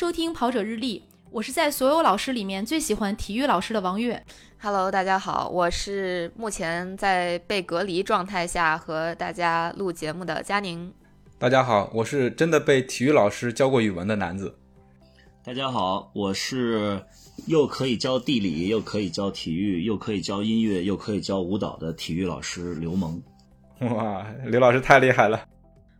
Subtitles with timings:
[0.00, 4.24] 收听跑者日历，我是在所有老师里面最喜欢体育老师的王悦。
[4.58, 10.90] Hello，大家好，我是目前在被隔离状态下和大家录节目的佳宁。
[11.38, 14.56] 大家好，我是真的被体育老师教过语文的男子。
[15.44, 17.04] 大家好，我是
[17.44, 23.22] 又可以教地理，又可以教体育，又可以教音乐，又可以教舞蹈的体育老师刘萌。
[23.80, 25.44] 哇，刘老师太厉害了！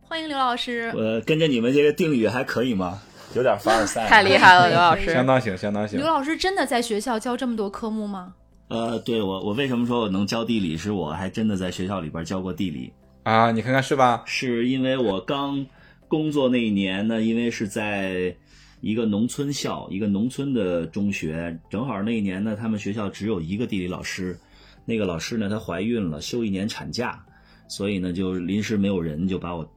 [0.01, 0.91] 欢迎刘老师。
[0.95, 2.99] 我跟着你们这个定语还可以吗？
[3.35, 4.07] 有点凡尔赛。
[4.07, 5.13] 太厉害了，刘老师。
[5.13, 5.97] 相当行，相当行。
[5.99, 8.33] 刘老师真的在学校教这么多科目吗？
[8.67, 10.77] 呃，对我，我为什么说我能教地理？
[10.77, 12.91] 是我还真的在学校里边教过地理
[13.23, 13.51] 啊！
[13.51, 14.23] 你看看是吧？
[14.25, 15.65] 是因为我刚
[16.07, 18.33] 工作那一年呢，因为是在
[18.79, 24.39] 一个农村校，一个农村的中学，正好那一年呢，他们学校只有一个地理老师，
[24.85, 27.21] 那个老师呢，她怀孕了，休一年产假，
[27.67, 29.69] 所以呢，就临时没有人，就把我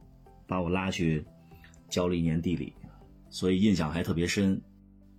[0.47, 1.23] 把我拉去
[1.89, 2.73] 教了一年地理，
[3.35, 4.61] 所以印象还特别深。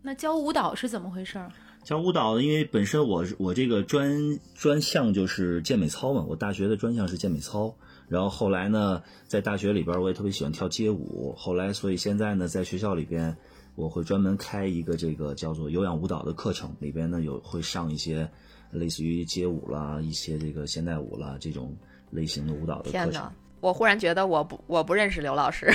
[0.00, 1.38] 那教舞蹈是怎么回事？
[1.84, 4.10] 教舞蹈，因为本身我我这个专
[4.54, 7.76] 专项就是健美操嘛，我大学的专项是健美操。
[8.08, 11.34] 然后后来呢，在大学里边我也特别喜欢跳街舞。
[11.36, 13.36] 后来，所以现在呢，在学校里边，
[13.74, 18.26] 我会专门开一个这个叫做有氧舞蹈的课程，里边呢有会上一些
[18.70, 21.76] 类似于街舞啦、一些这个现代舞啦这种
[22.10, 23.30] 类型的舞蹈的课程。
[23.60, 25.66] 我忽然觉得我不我不认识刘老师，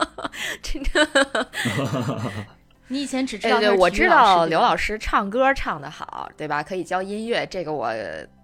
[0.62, 1.48] 真的。
[2.88, 6.62] 你以前只知道对，我知道刘老师唱歌唱得好，对吧？
[6.62, 7.90] 可以教音乐，这个我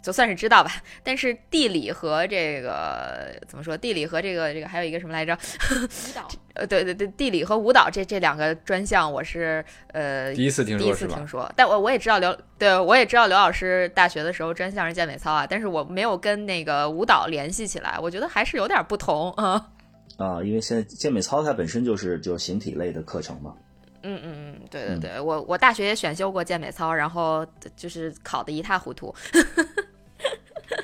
[0.02, 0.70] 就算是知道吧。
[1.04, 3.76] 但是地理和这个怎么说？
[3.76, 5.34] 地理和这个这个还有一个什么来着？
[5.34, 6.26] 舞蹈。
[6.54, 11.50] 呃，对对对，地理和舞蹈这这两个专项，我是呃第一次听说，第一次听说。
[11.54, 19.68] 但我我也知道刘，对我也知道刘老师大学的时候专项是健美操啊，但是我没有跟那个舞蹈联系起来，我觉得还是有点不同啊。
[20.16, 23.54] 啊，因为现在健美操它本身就是就是形体类的课程嘛。
[24.02, 27.46] 嗯嗯嗯，对对对，嗯、我我大学也选修过健美操，然后
[27.76, 29.14] 就是考的一塌糊涂。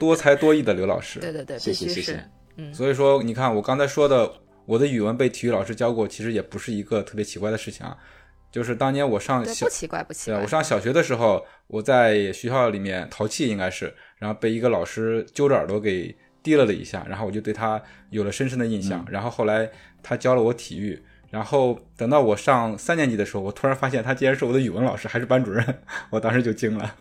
[0.00, 2.28] 多才多艺的刘老师，对对对，谢谢谢谢。
[2.56, 4.30] 嗯，所以说你看我刚才说的，
[4.66, 7.96] 我的语文被体育老师教过，其实也不是一个特别奇怪的事情啊。
[8.50, 19.00] 就是当年我上小不奇怪不奇怪，我上小学的时候，我在学校里面淘气应该是，然后被一个老师揪着耳朵给提了了一下，然后我就对他有了深深的印象。
[19.06, 19.70] 嗯、然后后来
[20.02, 21.00] 他教了我体育。
[21.36, 26.96] 然后等到我上三年级的时候，我突然发现他竟然是我的语文老师，还是班主任，我当时就惊了。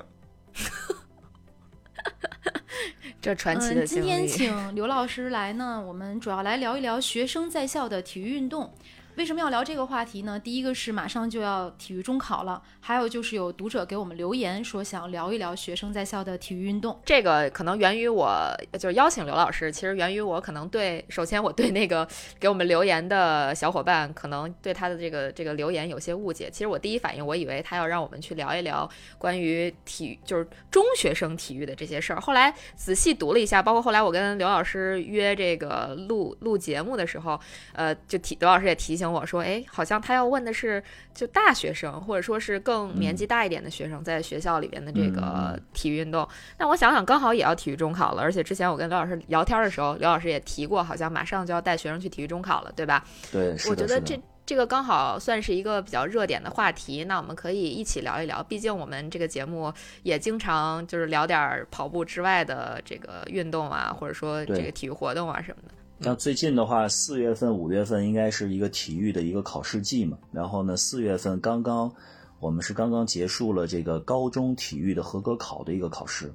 [3.22, 8.74] 这传奇的、嗯、今天 请刘老师来呢，我们主要来聊一聊学生在校的体育运动。
[9.18, 10.38] 为什么要聊这个话题呢？
[10.38, 17.00] 第一个是马上就要体育中考了，还有就是有读者给我们留言说想聊一聊学生在校的体育运动。
[17.06, 22.06] 这个可能源于我就是邀请刘老师，其实源于我可能对，首先我对那个
[22.38, 26.50] 给我们留言的小伙伴，可能对他的这个这个留言有些误解。
[26.52, 32.20] 其实我第一反应，我以为他要让我们去聊一聊关于体育，就是中学生体育的这些事儿。
[32.20, 37.40] 后来仔细读了一下，包括后来我跟刘老师约这个录录节目的时候，
[37.72, 39.05] 呃，就提刘老师也提醒。
[39.12, 40.84] 我说，哎，好像他要问的是
[41.14, 46.28] 就大学生，或者说是更年纪大一点的学生，在学校里边的这个体育运动。
[46.58, 53.04] 那、嗯、我想想，刚好也要体育中考了，而且之前我跟刘老师聊天的时候，刘老师也提过，好像马上就要带学生去体育中考了，对吧？
[53.32, 58.44] 对，我觉得这这个刚好算是一个比较热点的话题，那我们可以一起聊一聊。
[58.44, 59.74] 毕竟我们这个节目
[60.04, 65.74] 也经常就是聊点跑步之外的这个运动啊，或者说这个体育活动啊什么的。
[66.01, 70.17] 像最近的话，四月份、五月份应该是一个体育的一个考试季嘛。
[70.31, 71.91] 然后呢，四月份刚刚
[72.39, 76.31] 我们是刚刚结束了这个高中体育的合格考的一个考试，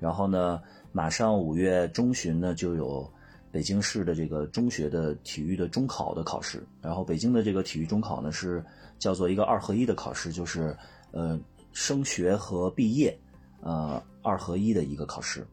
[0.00, 0.60] 然后呢，
[0.92, 3.08] 马上五月中旬呢就有
[3.50, 6.66] 北京市的这个中学的体育的中考的考试。
[6.82, 8.62] 然后北京的这个体育中考呢是
[8.98, 10.76] 叫做一个二合一的考试，就是
[11.12, 11.38] 呃
[11.72, 13.16] 升学和毕业
[13.62, 15.46] 呃二合一的一个考试。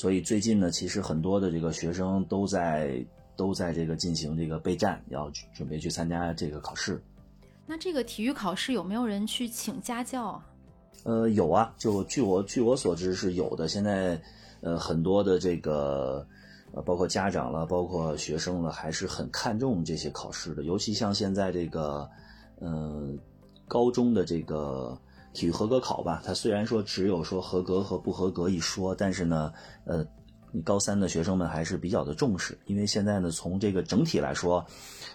[0.00, 3.04] 所以最近呢，其实很多的这个学生都在
[3.36, 6.98] 都在这个进行这个备战，要准备去参加这个考试。
[7.66, 10.46] 那这个体育考试有没有人去请家教啊？
[11.04, 13.68] 呃，有啊，就据我据我所知是有的。
[13.68, 14.18] 现在
[14.62, 16.26] 呃很多的这个
[16.72, 20.62] 呃包括家长了，包括学生了，还是很看重这些考试的。
[20.62, 22.08] 尤其像现在这个
[22.58, 23.06] 呃
[23.68, 24.98] 高中的这个。
[25.32, 29.52] 体育合格考吧，它虽然说只有说合格和不合格一说，但是呢，
[29.84, 30.04] 呃，
[30.64, 34.64] 高三的学生们还是比较的重视，因为现在呢，从这个整体来说，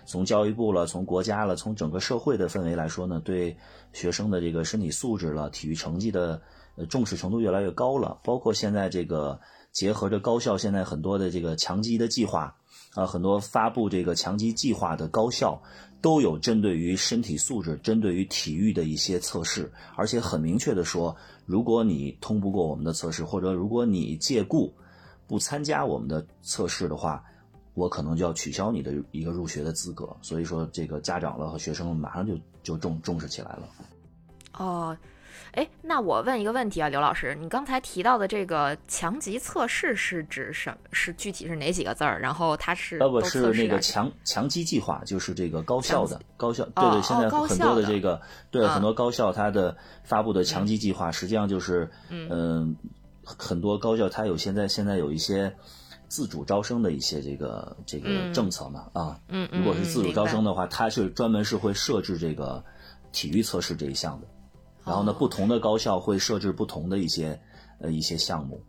[0.05, 3.55] 从教育部了，从国家了，从整个社会的氛围来说呢，对
[3.91, 6.41] 学生的这个身体素质了、体育成绩的
[6.89, 8.17] 重视程度越来越高了。
[8.23, 9.37] 包括现在这个
[9.73, 12.55] 结合着高校现在很多的这个强基的计划
[12.93, 15.61] 啊，很多发布这个强基计划的高校
[16.05, 21.17] 都有针对于身体素质、针对于体育的一些测试，而且很明确的说，
[21.47, 24.71] 如果你通不过我们的测试，或者如果你借故
[25.25, 27.23] 不参加我们的测试的话，
[27.73, 30.15] 我可能就要取消你的一个入学的资格。
[30.21, 33.67] 所以说，这个家长了和学生马上就就重重视起来了。
[34.59, 34.95] 哦，
[35.55, 40.77] 哎，那我问一个问题啊，刘老师，你刚才提到的这个强级测试是指什么？
[40.91, 42.19] 是具体是哪几个字儿？
[42.19, 48.21] 然后它是呃不是那个强强基计划，就是这个高校的高校，哦对对，现在很多的这个
[48.51, 52.75] 对嗯很多高校它的发布的强基计划，实际上就是嗯，
[53.23, 55.55] 很多高校它有现在现在有一些
[56.09, 62.61] 自主招生的一些这个这个嗯政策嘛啊，嗯嗯，如果是自主招生，的话，它是专门是会设置这个
[63.13, 64.27] 体育测试这一项的。
[64.85, 67.39] 然后呢，哦不同的高校会设置不同的一些
[67.81, 68.61] 呃一些项目。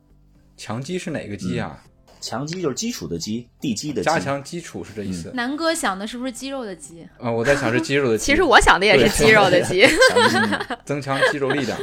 [0.56, 1.82] 强基是哪个基啊？
[2.18, 4.06] 强基就是基础的基，地基的基。
[4.06, 5.30] 加强基础是这意思。
[5.34, 7.06] 南哥想的是不是肌肉的肌？
[7.20, 8.24] 啊，我在想是肌肉的 肌。
[8.24, 9.86] 其实我想的也是肌肉的基，
[10.84, 11.78] 增强肌肉力量。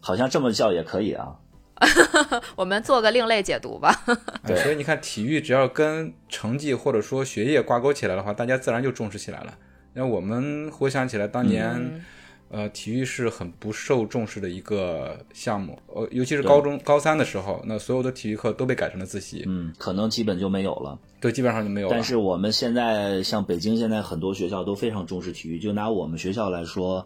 [0.00, 1.28] 好像这么叫也可以啊。
[2.56, 4.04] 我们做个另类解读吧。
[4.46, 9.54] 对哎所以你看，体育只要跟成绩或者说学业挂钩起来的话，大家自然就重视起来了。
[9.92, 12.00] 那我们回想起来，当年、嗯
[12.54, 20.96] 呃，体育是很不受重视的一个项目，呃，尤其是高中高三的时候，那所有的体育课都被改成了自习，嗯，可能基本就没有了。
[21.18, 21.92] 对，基本上就没有了。
[21.92, 25.58] 但是我们现在像北京，现在很多学校都非常重视体育。
[25.58, 27.04] 就拿我们学校来说，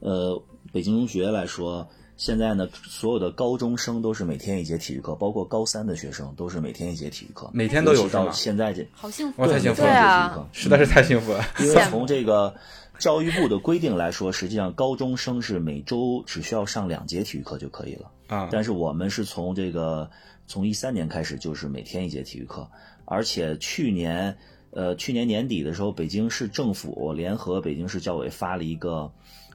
[0.00, 0.38] 呃，
[0.70, 1.88] 北京中学来说，
[2.18, 11.42] 现在呢，所有的高中生都是每天一节体育课，包括高三的学生都是每天一节体育课，每天都有到现在这好幸福太幸福了，实在是太幸福了。
[11.60, 12.54] 因为从这个
[13.00, 18.12] 教育部的规定来说，实际上高中生是每周只需要上两节体育课就可以了。
[18.28, 20.08] 啊，但是我们是从这个
[20.46, 22.68] 从一三年开始就是每天一节体育课，
[23.06, 24.36] 而且去年
[24.70, 29.10] 呃去年年底的时候，北京市政府联合北京市教委发了一个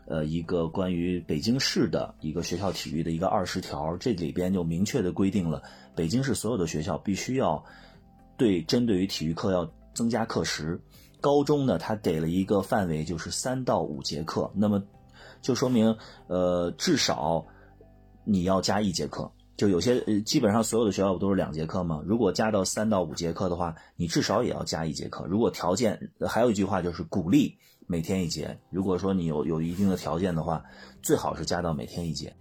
[0.07, 5.62] 呃一个关于北京市的一个学校体育的一个二十条，这里边就明确的规定了
[5.95, 7.63] 北京市所有的学校必须要
[8.38, 10.81] 对针对于体育课要增加课时。
[11.25, 14.80] 高中呢，他给了一个范围，就是三到五节课，那么
[15.42, 17.44] 就说明呃至少
[18.24, 19.31] 你要加一节课。
[19.57, 22.00] 就有些，基本上所有的学校不都是两节课吗？
[22.06, 25.25] 如果加到三到五节课的话，你至少也要加一节课。
[25.25, 26.00] 如果条件，
[26.30, 27.57] 还有一句话就是鼓励
[27.88, 28.56] 每天一节。
[28.69, 30.63] 如果说你有有一定的条件的话，
[31.01, 32.31] 最好是加到每天一节。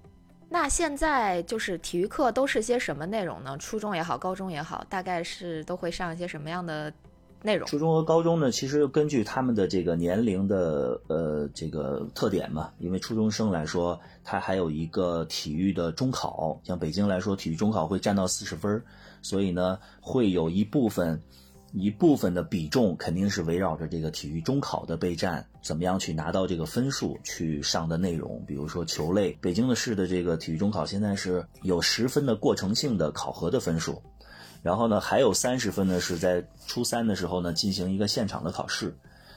[0.50, 3.56] 那现在就是体育课都是些什么内容呢？
[3.56, 6.92] 初中也好，高中也好，大概是都会上一些什么样的
[7.44, 7.68] 内容？
[7.68, 18.82] 初中和高中呢，其实根据他们的这个年龄的呃这个特点嘛，因为初中生来说，他还有一个体育的中考，像北京来说，体育中考会占到四十分，
[19.20, 21.22] 所以呢，会有一部分
[21.74, 34.00] 一部分的比重肯定是围绕着这个体育中考的备战，怎么样去拿到这个分数去上的内容，比如说球类，北京的市的这个体育中考现在是有十分的过程性的考核的分数，
[34.64, 38.96] 然后呢，还有三十分呢是在初三的时候呢进行一个现场的考试，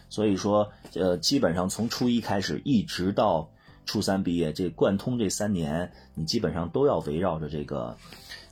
[0.09, 3.51] 所以说，呃，基本上从初一开始一直到
[3.85, 7.97] 初三毕业，这贯通这三年，你基本上都要围绕着这个，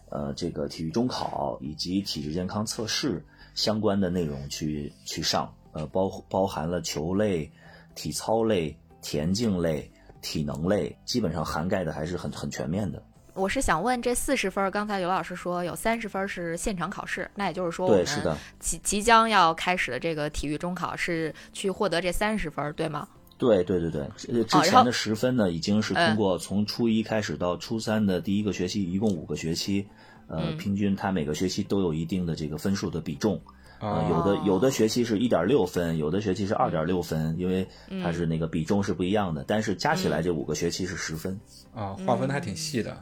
[0.10, 7.50] 呃，这个体育中考以及体质健康测试相关的内容去去上，呃，包包含了球类、
[7.96, 9.90] 体操类、田径类、
[10.22, 13.02] 体能类，基本上涵盖的还是很很全面的。
[13.36, 23.06] 我是想问，这四十分，刚才刘老师说有三十分是现场考试，那也就是说，我对，是的们，即即将要开始的这个体育中考是去获得这三十分，对吗？
[23.38, 29.86] 对对对对，呃，之前的十分呢，已经是嗯通过从初一开始到初三的第一个学期，一共五个学期，
[30.28, 33.40] 呃，嗯平均它每个学期都有一定的这个分数的比重。
[33.82, 37.68] 呃，啊，有的哦有的学期是一点六分，有的学期是二点六分，因为
[38.02, 41.38] 它是那个比重是不一样的，但是加起来这五个学期是十分。
[41.74, 42.98] 啊，划分的还挺细的。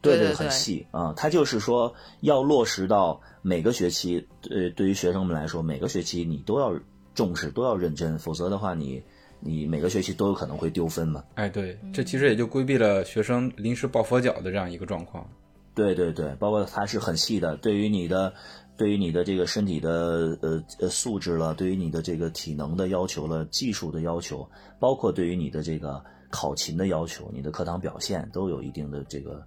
[0.00, 6.74] 对对对对很细啊、它就是说要落实到每个学期，呃，对于学生们来说，每个学期你都要
[7.14, 9.02] 重视，都要认真，否则的话你，
[9.40, 11.22] 你每个学期都有可能会丢分嘛。
[11.34, 15.28] 哎，对，这其实也就规避了学生临时抱佛脚的这样一个状况。
[15.74, 18.34] 对对对，包括它是很细的，对于你的，
[18.76, 24.46] 对于你的这个身体的呃呃素质了，对于你的这个体能的要求了，技术的要求，
[24.78, 29.44] 包括对于你的这个考勤的要求，你的课堂表现都有一定的这个呃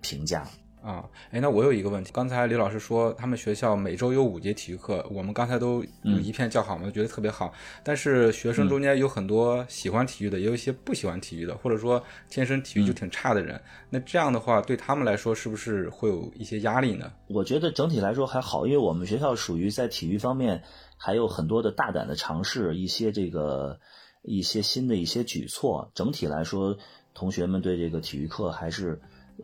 [0.00, 0.46] 评价。
[0.82, 7.52] 啊，哎，那我有一个问题，刚才李老师说他们学校每周有五节体育课，我们刚才都有一片叫好嘛，觉得特别好。
[7.84, 13.62] 但是学生中间有很多喜欢体育的，也有一些不喜欢体育的，或者说天生体育就挺差的人。
[13.90, 17.12] 那这样的话，对他们来说是不是会有一些压力呢？
[17.28, 20.64] 我觉得整体来说还好，因为我们学校属于在体育方面
[20.96, 23.78] 还有很多的大胆的尝试，一些这个
[24.22, 25.92] 一些新的一些举措。
[25.94, 26.76] 整体来说，
[27.14, 29.00] 同学们对这个体育课还是。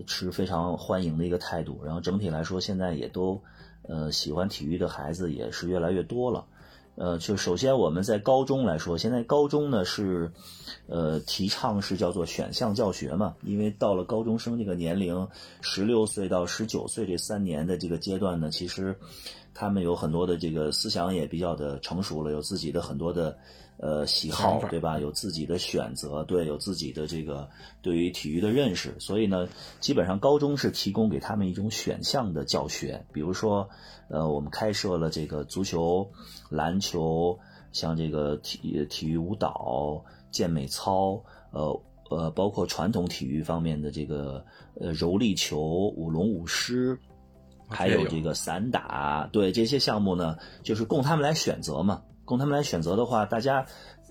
[0.06, 3.42] 持非常欢迎的一个态度，然后整体来说，现在也都，
[3.82, 6.44] 呃，喜欢体育的孩子也是越来越多了。
[6.94, 10.32] 呃，就首先我们在高中来说，现在高中呢是，
[10.86, 15.28] 呃，提倡是叫做选项教学嘛，因为到了高中生这个年龄，
[15.60, 18.96] 十六岁到十九岁这三年的这个阶段呢，其实
[19.54, 23.38] 他们有很多的这个思想也比较的成熟了，有自己的很多的。
[23.80, 24.98] 呃，喜好对吧？
[24.98, 27.48] 有自己的选择，对，有自己的这个
[27.80, 33.06] 对于体育的认识，所以呢，基本上高中是提供给他们一种选项的教学。
[33.12, 33.68] 比如说，
[34.08, 36.10] 呃，我们开设了这个足球、
[36.50, 37.38] 篮球，
[37.70, 41.80] 像这个体体育舞蹈、健美操，呃
[42.10, 44.44] 呃，包括传统体育方面的这个
[44.80, 45.60] 呃柔力球、
[45.96, 46.98] 舞龙舞狮，
[47.68, 52.02] 还有这个散打，对这些项目呢，就是供他们来选择嘛。
[52.28, 53.64] 供他们来选择的话，大家，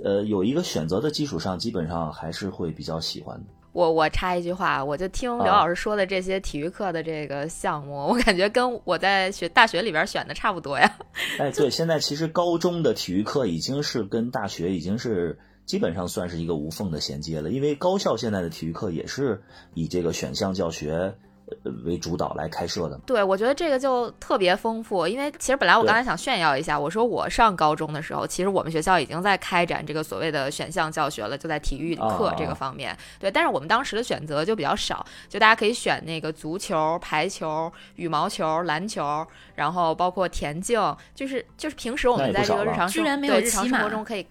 [0.04, 3.46] 呃，有一个选择的基础上，基本上还是会比较喜欢的。
[3.74, 10.98] 我我插一句话，我就听刘老师说的这些体育课的这个项目，我感觉跟我在学大学里边选的差不多呀。
[11.38, 19.44] 哎，对，现在其实高中的体育课已经是跟大学已经是基本上算是一个无缝的衔接了，因为高校现在的体育课也是
[19.76, 21.16] 以这个选项教学。
[21.86, 32.98] 为主导来开设的，对我觉得这个就特别丰富，因为其实本来我刚才想炫耀一下，我说我上高中的时候，其实我们学校已经在开展这个所谓的选项教学了，就在体育课这个方面。
[33.20, 39.26] 对，但是我们当时的选择就比较少，就大家可以选那个足球、排球、羽毛球、篮球，
[39.56, 44.28] 然后包括田径，就是就是平时我们在这个日常生对日常生活中可以。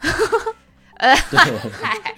[0.96, 2.14] 呃，嗨，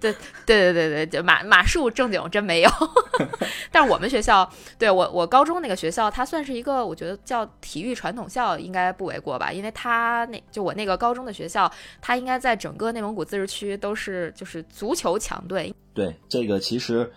[0.00, 0.12] 对
[0.44, 2.70] 对对对对，就马马术正经真没有，
[3.70, 9.52] 但是我们学校，对我我高中那个学校，它算是一个我觉得叫体育传统校，应该不为过吧？
[9.52, 15.74] 因为它那就我那个高中的学校，它应该在整个内蒙古自治区都是就是足球强队。
[15.94, 17.12] 对，这个其实。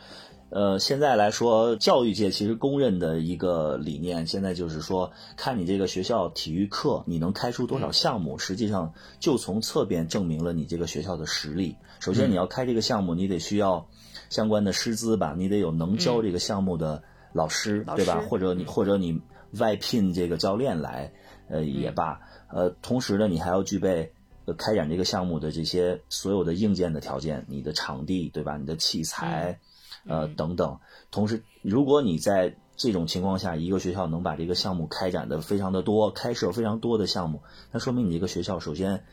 [0.52, 11.76] 呃，现在来说，教育界其实公认的一个理念，现在就是说，看你这个学校体育课你能开出多少项目，实际上就从侧边证明了你这个学校的实力。
[12.00, 13.88] 首先，你要开这个项目，你得需要
[14.32, 18.26] 相关的师资吧，你得有能教这个项目的老师，对吧？
[18.28, 19.22] 或者你或者你
[19.60, 21.14] 外聘这个教练来，
[21.48, 22.20] 呃也罢。
[22.52, 24.12] 呃，同时呢，你还要具备
[24.58, 28.58] 开展这个项目的这些所有的硬件的条件，你的场地，对吧？
[28.58, 29.60] 你的器材。
[30.06, 30.80] 呃，等等。
[31.12, 39.04] 同时，如果你在这种情况下，一个学校能把这个项目开展的非常的多，开设非常多的项目，那说明你这个学校首先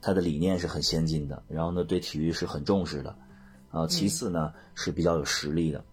[0.00, 3.16] 它的理念是很先进的，然后呢对体育是很重视的，
[3.70, 5.84] 啊，其次呢是比较有实力的。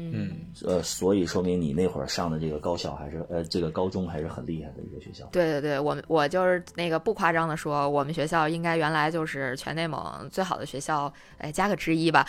[0.00, 5.28] 嗯，呃，所以说明你那会儿上的这个高校还是呃，这个高中还是很厉害的一个学校。
[5.32, 12.24] 对对对，我们我就是那个不夸张的说，我们学校应该原来就是全内蒙最好的学校，哎，加个之一吧，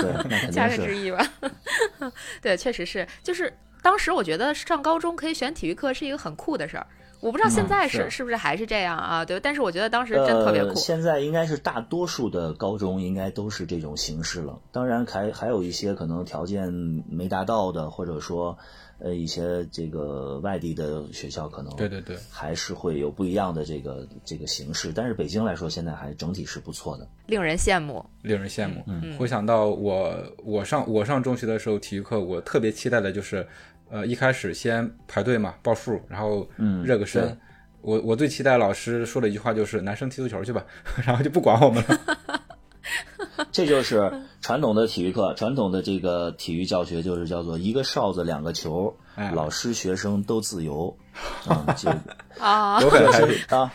[0.52, 1.26] 加个之一吧。
[2.42, 6.86] 对，确实是，就是当时我觉得上高中可以选体育课是一个很酷的事儿。
[7.26, 9.24] 我不知道现在是是不是还是这样啊？
[9.24, 10.76] 对，但是我觉得当时真特别酷。
[10.76, 14.56] 现在应该是大多数的高中应该都是这种形式了。
[14.70, 16.72] 当然还还有一些可能条件
[17.10, 18.56] 没达到的，或者说
[19.00, 24.92] 呃一些这个外地的学校可能对对对，还是会有不一样的这个这个形式。
[24.92, 28.84] 但是北京来说，现在还整体是不错的，令人羡慕，令人羡慕。
[28.86, 30.14] 嗯，回想到我
[30.44, 33.44] 我上我上中学的时候，体育课我特别期待的就是。
[33.90, 36.48] 呃，一开始先排队嘛，报数，然后
[36.84, 37.36] 热个身。
[37.82, 40.64] 我我最期待老师说的一句话就是“男生踢足球去吧”，
[41.06, 42.00] 然后就不管我们了。
[43.52, 48.94] 这就是传统的体育课，传统的这个体育教学就是叫做一个哨子两个球，
[49.34, 50.96] 老师学生都自由。
[52.40, 53.72] 啊，我很开心啊。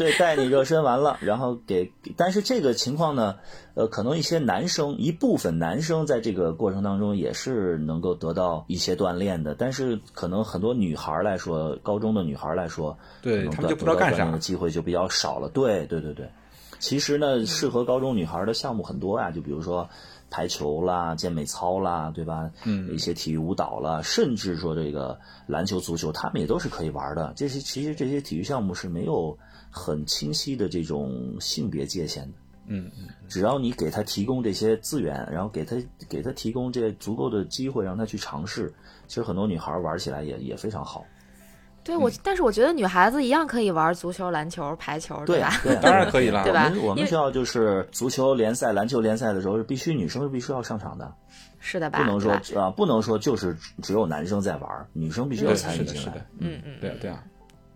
[0.00, 3.36] 对，带你热身完了，然后给，但是这个情况呢，
[3.74, 15.50] 呃，可能一些男生，一部分男生在这个过程当中也是能够得到一些锻炼的，但是可能很多女孩来说，高中的女孩来说，对他们就不知道干啥，机会就比较少了。
[15.50, 16.26] 对，对，对，对。
[16.78, 19.86] 其实呢，适合高中女孩的项目很多呀，就比如说
[20.30, 22.50] 排球啦、健美操啦，对吧？
[22.64, 27.34] 嗯，一些体育舞蹈啦，甚至说这个篮球、足球，他们也都是可以玩的。
[27.36, 29.36] 这些其实这些体育项目是没有。
[29.70, 35.76] 很清晰的这种性别界限的，嗯嗯，只要你给他提供这些资源，然后给他
[36.08, 38.72] 给他提供这足够的机会，让他去尝试，
[39.06, 41.04] 其实很多女孩玩起来也也非常好。
[41.82, 45.50] 对我，但是我觉得女孩子一样可以玩足球、篮球、排球，对吧？
[45.62, 46.64] 对， 当然可以了，对吧？
[46.66, 51.10] 我们我们学校就是足球联赛、篮球联赛的时候，是必须女生是必须要上场的，
[51.58, 51.98] 是的吧？
[51.98, 57.24] 不能说啊，不能说就是只有男生在玩，女生必须要，参与进来是的是的。，嗯嗯，对啊对啊，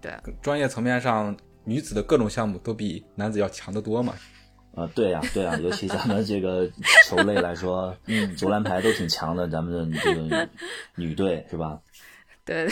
[0.02, 4.14] 对，专业层面上，女子的各种项目都比男子要强得多嘛。
[4.74, 6.68] 啊，对呀、对呀、 尤其咱们这个
[7.06, 10.48] 球类来说，嗯，足篮排都挺强的，咱们的这个
[10.96, 11.78] 女队是吧？
[12.44, 12.68] 对，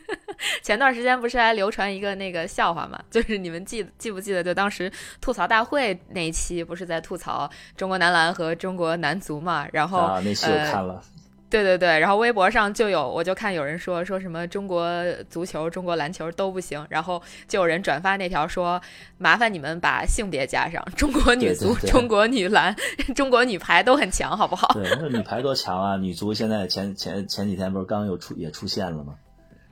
[0.62, 3.02] 前段时间不是还流传一个那个笑话嘛？
[3.10, 4.90] 就是你们记记不记得，就当时
[5.20, 9.66] 吐槽大会那一期，不是在吐槽中国男篮和中国男足嘛？
[9.72, 11.00] 然后、啊，那期我呃看了，
[11.48, 14.90] 对对对，然后微博上就有，我就看有人说说什么中国
[15.30, 18.80] 足球、中国篮球都不行，然后就有人转发那条说，
[19.18, 22.74] 麻烦你们把性别加上， 中国女足、对对对中国女篮、
[23.14, 24.72] 中国女排都很强，好不好？
[24.74, 25.96] 对，那女排多强啊！
[25.96, 29.14] 女足现在前前前几天不是刚又出也出现了吗？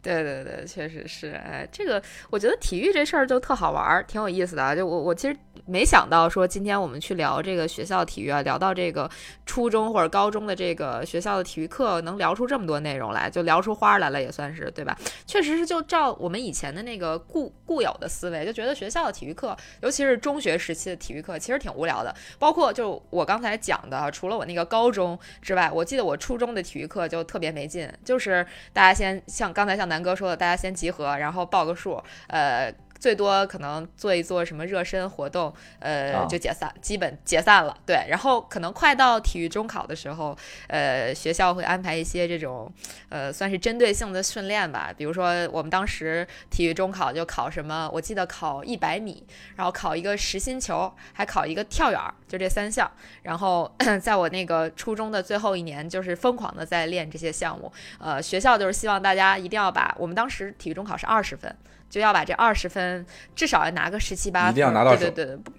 [0.04, 4.76] 对对对，确实是，哎，这个我觉得体育这事儿就特好玩儿，挺有意思的啊。
[4.76, 5.34] 就我我其实
[5.64, 9.10] 没想到说今天我们去聊这个学校体育啊，聊到这个
[9.46, 14.94] 初中或者高中的这个学校的体育课，能聊出这么多内容来，就聊出花儿来了，也算是对吧？
[15.26, 22.14] 确实是就照我们以前的那个固固有的思维，就觉得学校的体育课，尤其是中学时期的体育课，其实挺无聊的。
[22.38, 32.74] 包括就我刚才讲的，除了我那个高中之外，我记得我初中的体育课就特别没劲，就是大家先像刚才像南哥说的，大家先集合，然后报个数，呃。
[32.98, 37.76] 最多可能做一做什么热身活动，呃，啊就解散，基本解散了。
[37.84, 40.36] 对，然后可能快到体育中考的时候，
[40.68, 42.72] 呃，学校会安排一些这种，
[43.08, 44.92] 呃，算是针对性的训练吧。
[44.96, 52.90] 比如说我们当时体育中考就考什么，我记得考一百米，然后考一个实心球，还考一个跳远儿，就这三项。
[53.22, 53.70] 然后
[54.00, 57.70] 在我那个初中的最后一年，就是疯狂的在练这些项目。
[57.98, 61.54] 呃，学校就是希望大家一定要把我们当时体育中考是二十分，
[61.88, 65.50] 就要把这二十分至少要拿个十七八分，一定要拿到手对对对对，不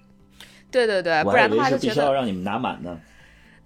[0.72, 3.00] 对对不然的为是必须要话就觉得让你们拿满呢。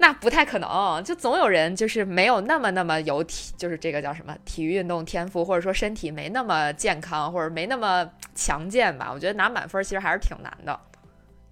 [0.02, 9.12] 那不太可能，就总有人就是没有那么那么有体，就是这个叫什么体育运动天赋，或者说身体没那么健康，或者没那么强健吧。
[9.14, 10.80] 我觉得拿满分其实还是挺难的。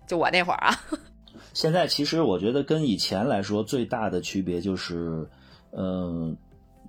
[0.08, 0.74] 就我那会儿啊，
[1.54, 5.28] 现在其实我觉得跟以前来说最大的区别就是，
[5.72, 6.34] 嗯、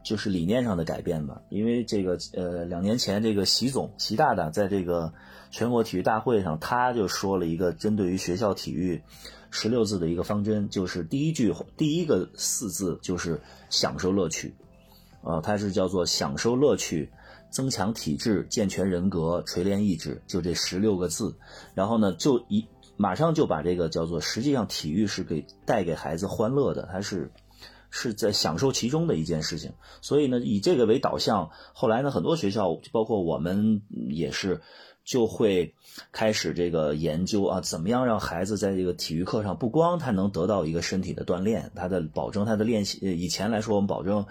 [0.03, 1.41] 就是理念上的改变吧。
[1.49, 5.13] 因为这个呃，两年前这个习总习大大在这个
[5.51, 9.03] 全国体育大会上，他就说了一个针对于学校体育
[9.51, 14.55] 十六字的一个方针，就是第一句第一个四字就是享受乐趣，
[15.23, 17.11] 呃，它是叫做享受乐趣。
[17.51, 21.35] 增强体质、健全人格、锤炼意志，就这十六个字。
[21.75, 27.33] 然后呢，就一马上就把这个叫做，实际上体育是给带给孩子欢乐的，它是
[27.91, 29.73] 是在享受其中的一件事情。
[30.01, 34.61] 所以呢，以这个为导向，后来呢，很多学校，包括我们也是，
[35.05, 35.75] 就会
[36.13, 42.99] 开始这个研究啊，怎么样让孩子在这个体育课上，不光他能得到一个身体的锻炼，他的保证他的练习。
[43.07, 44.27] 呃以前来说，我们保证。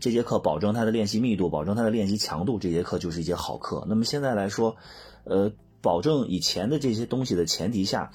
[0.00, 3.86] 这节课保证他的练习密度，保证他的练习强度，这节课就是一节好课。
[3.88, 4.76] 那么现在来说，
[5.24, 8.12] 呃，保证以前的这些东西的前提下，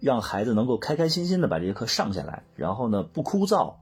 [0.00, 3.74] 让孩子能够开开心心的把这节课上下来，然后呢不枯燥，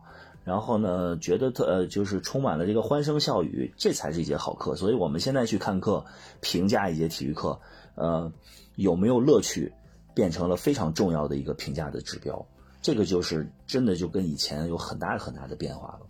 [0.49, 4.75] 然后呢觉得特呃就是充满了这个欢声笑语，这才是一节好课。
[4.75, 6.03] 所以我们现在去看课，
[6.41, 7.61] 评价一节体育课，
[7.97, 8.33] 呃
[8.77, 9.71] 有没有乐趣，
[10.15, 12.43] 变成了非常重要的一个评价的指标。
[12.81, 16.07] 这个就是真的就跟以前有很大很大的变化了。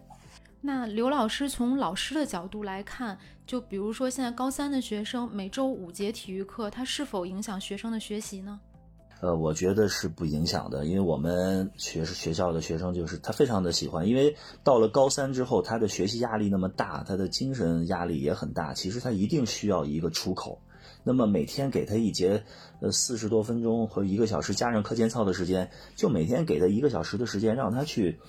[0.60, 8.60] 那刘老师从老师的角度来看，就比如说现在高三的学生每周五节体育课，它是否影响学生的学习呢？
[9.20, 20.60] 呃，我觉得是不影响的，因为我们学学校的学生就是他非常的喜欢，因为到了高三之后，他的学习压力那么大，他的精神压力也很大，其实他一定需要一个出口。
[21.02, 22.44] 那么每天给他一节
[22.80, 28.20] 呃四十多分钟或一个小时，加上课间操的时间，就每天给他一个小时的时间，让他去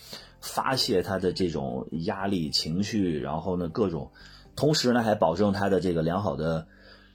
[0.42, 4.10] 发泄他的这种压力情绪，然后呢各种，
[4.56, 6.68] 同时呢还保证他的这个良好的。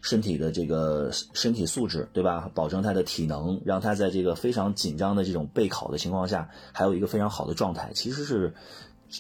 [0.05, 2.51] 身体的这个身体素质，对吧？
[2.55, 8.53] 保证他的体能，让他在这个非常紧张的这种备考的情况下，还有一个非常好的状态，其实是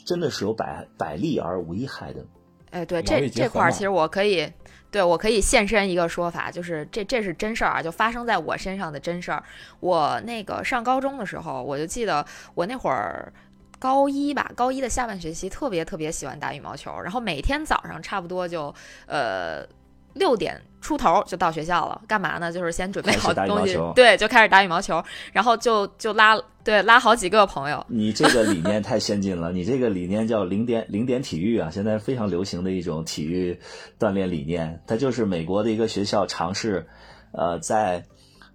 [0.04, 2.22] 真的是有百百利而无一害的。
[2.70, 4.46] 哎，对，这这块儿其实我可以，
[4.90, 9.42] 对我可以现身一个说法，就是这这是真事儿啊，就发生在我身上的真事儿。
[9.80, 13.32] 我那个上高中的时候，我就记得我那会儿。
[13.76, 18.74] 高一吧，高一的下半学期特别特别喜欢打羽毛球，然后每天早上差不多就，
[19.06, 19.66] 呃，
[20.14, 22.52] 六点出头就到学校了，干嘛呢？
[22.52, 33.58] 就是先准备好东西球，对，就开始打羽毛球，然后就就拉对拉好几个朋友，你这个理念 太先进了，你这个理念叫零点零点体育啊，现在非常流行的一种体育
[33.98, 34.78] 锻炼理念。
[34.86, 36.86] 它就是美国的一个学校尝试，
[37.32, 38.04] 呃，在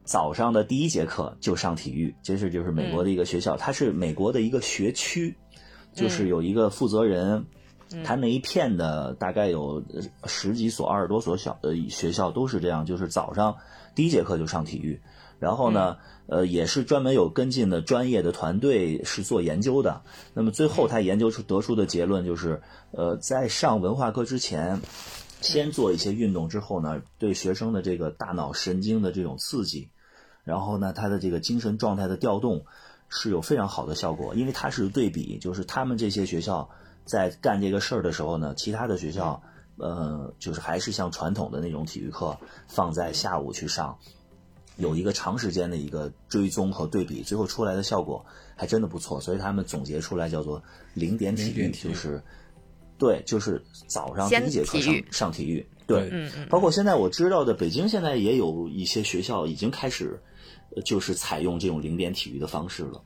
[0.03, 5.35] 早上的第一节课就上体育，这是就是美国的一个学校，它是美国的一个学区，
[5.95, 7.43] 就是有一个负责人。
[8.03, 13.57] 他那一片的大概有呃十几所、二十多所小呃学校都是这样，就是早上
[13.95, 15.01] 第一节课就上体育，
[15.39, 15.97] 然后呢，
[16.27, 20.01] 呃，也是专门有跟进的专业的团队是做研究的。
[20.33, 24.81] 那么最后他研究出得出的结论就是，呃，在上文化课之前，
[25.41, 29.89] 先做一些运动之后呢，对学生的这个大脑神经的这种刺激，
[30.43, 32.65] 然后呢，他的这个精神状态的调动
[33.07, 36.69] 是有非常好的效果，因为它是对比，就是他们这些学校
[37.09, 39.41] 在干这个事儿的时候呢，其他的学校。
[39.81, 43.97] 呃，就是还是像传统的那种体育课放在下午去上，
[44.75, 48.25] 有一个长时间的一个追踪和对比，最后出来的效果
[48.57, 50.61] 还真的不错，所以他们总结出来叫做
[50.95, 52.21] 零点体育，体育就是
[52.97, 60.21] 对，就是早上第一节课上体上体育，对，包括现在我知道的，北京现在也有一些学校已经开始，
[60.75, 63.01] 呃就是采用这种零点体育的方式了。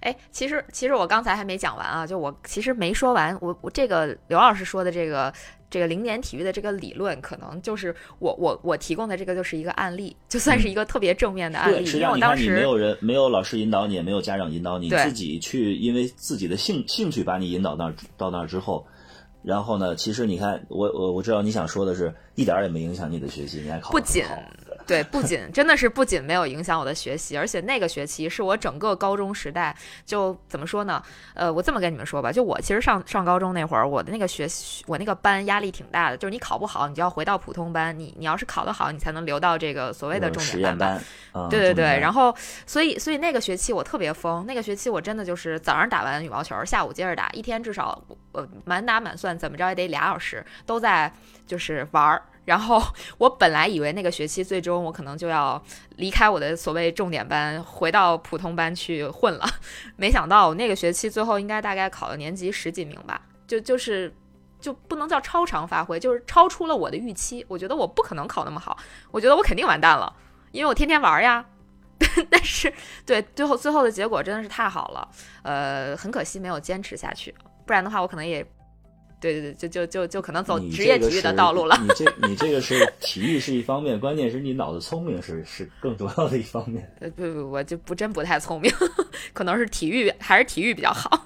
[0.00, 5.32] 哎，其实其实我刚才还没讲完啊，就我其实没说完，我我这个刘老师说的这个
[5.70, 18.86] 这个零点体育的这个理论，可能就是我我我提供的这个就是一个案例，就算是一个特别正面的案例，对，实际因为上当时没有人、没有老师引导你，也没有家长引导你，对自己去，因为自己的兴兴趣把你引导那儿到那儿之后，
[19.42, 24.24] 然后呢，其实你看，我我我知道你想说的是，一点儿也没影响你的学习，你还考不仅。
[24.86, 31.02] 对，不仅真的是不仅没有影响我的学习，而且那个学期是我整个高中时代就怎么说呢？
[31.34, 41.00] 呃，我这么跟你们说吧，就我其实上上高中那会儿，我的那个学习，我那个班压力挺大的，就是你考不好，你就要回到普通班，你你要是考得好，你才能留到这个所谓的重点班
[41.48, 42.34] 对对对，后然后
[42.66, 51.12] 所以所以那个学期我特别疯，那个学期我真的就是早上打完羽毛球，下午接着打，一天至少呃满打满算怎么着也得俩小时都在
[51.46, 52.22] 就是玩儿。
[52.44, 52.82] 然后
[53.18, 55.62] 我本来以为那个学期最终我可能就要
[55.96, 59.46] 离开我的所谓重点班，回到普通班去混了，
[59.96, 64.14] 没想到我那个学期最后应该大概考了年级十几名吧，就就是。
[64.62, 67.44] 就不能叫超常发挥，就是超出了我的预期。
[67.48, 68.78] 我觉得我不可能考那么好，
[69.10, 70.14] 我觉得我肯定完蛋了，
[70.52, 71.44] 因为我天天玩呀。
[72.30, 72.72] 但是，
[73.04, 75.08] 对最后最后的结果真的是太好了，
[75.42, 77.34] 呃，很可惜没有坚持下去，
[77.66, 78.46] 不然的话我可能也，
[79.22, 81.78] 对对对，就就就就可能走职业体育的道路了。
[81.80, 86.92] 你这你这个是体育是一方面，关键是你脑子聪明是是更重要的一方面。
[87.00, 88.70] 呃不不，我就不真不太聪明，
[89.32, 91.24] 可能是体育还是体育比较好。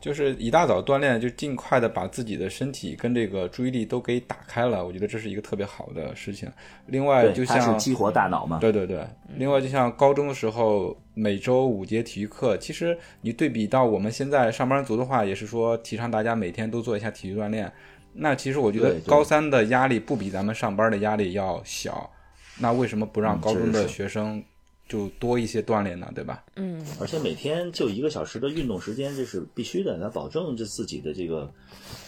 [0.00, 6.50] 就是一大早锻炼，就尽快的把自己的身体跟这个注意力都给打开了，我觉得这是一个特别好的事情。
[6.86, 8.58] 另外，就像是激活大脑嘛。
[8.58, 17.70] 对对对，另外就像高中的时候，每周五节体育课，其实你对比到我们现在上班族的话，也是说提倡大家每天都做一下体育锻炼。
[18.12, 22.10] 那其实我觉得高三的压力不比咱们上班的压力要小，
[22.58, 24.42] 那为什么不让嗯高中的学生
[24.90, 26.10] 就多一些锻炼呢？
[26.14, 26.44] 对吧？
[26.56, 31.50] 嗯，而且每天就一个小时的运动时间，这是必须的，来保证这自己的这个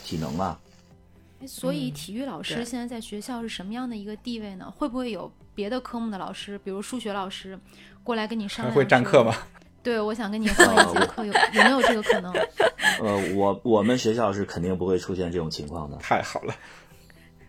[0.04, 0.60] 体能啊。
[1.40, 4.70] 哎所以嗯体育老师现在在学校是什么样的一个地位呢？
[4.76, 7.58] 会不会有别的科目的老师，比如数学老师，
[8.04, 8.70] 过来跟你商量？
[8.70, 9.34] 还会占课吗？？
[9.82, 12.32] 对，我想跟你换一节课，有 有没有这个可能？
[13.00, 15.96] 呃，我我们学校是肯定不会出现这种情况的。
[15.96, 16.54] 太好了，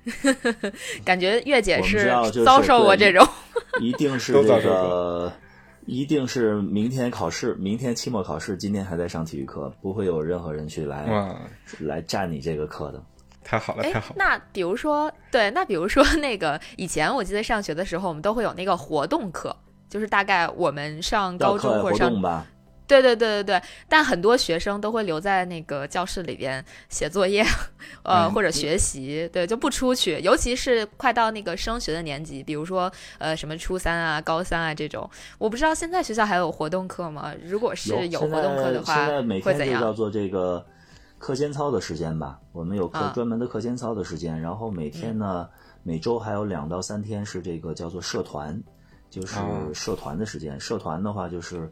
[1.04, 2.12] 感觉月姐是
[2.46, 3.26] 遭受过这种。
[3.82, 5.32] 一定是这个，
[5.86, 11.36] 一定是明天考试，明天期末考试，今天还在上体育课，不会有任何人去来哇，
[11.80, 13.04] 来占你这个课的。
[13.44, 14.16] 太好了，哎太好，了！
[14.16, 19.56] 那比如说，对，那比如说那个以前我记得上学的时候，我们都会有那个活动课，
[19.90, 22.12] 就是大概我们上高中或者上
[22.86, 27.42] 对对对对对，但很多学生都会留在那个教室里边写作业，
[28.04, 30.20] 呃，嗯或者学习，对，就不出去。
[30.20, 37.34] 尤其是快到那个升学的年级，比如说呃什么初三啊、高三啊这种，我不知道现在学校还有活动课吗？
[37.44, 39.68] 如果是有活动课的话在现在，每会怎样？
[39.68, 40.66] 天就叫做这个
[41.18, 42.40] 课间操的时间吧。
[42.52, 48.62] 我们有课啊专门的课间操的时间，然后每天呢，嗯每周还有两到三天是这个叫做社团，
[49.10, 50.60] 就是哦社团的时间。
[50.60, 51.72] 社团的话就是。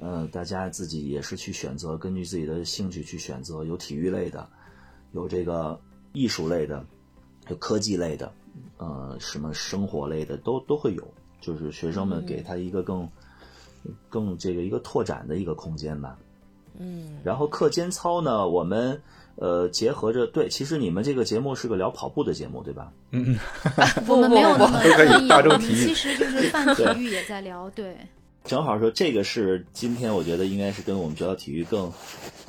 [0.00, 4.48] 呃，大家自己也是去选择，根据自己的兴趣去选择，有体育类的，
[5.12, 5.78] 有这个
[6.12, 6.84] 艺术类的，
[7.48, 8.32] 有科技类的，
[8.76, 11.06] 呃，什么生活类的都都会有。
[11.40, 13.08] 就是学生们给他一个更、
[14.08, 16.18] 更这个一个拓展的一个空间吧。
[16.80, 19.00] 嗯然后课间操呢，我们
[19.36, 22.92] 呃，结合着对，其实你们这个节目是个聊跑步的节目，对吧？
[23.12, 23.38] 嗯
[24.08, 27.96] 我们没有那么大众体育其实就是泛体育也在聊，对。
[28.48, 31.92] 正好说这个是今天我觉得应该是跟我们学校体育更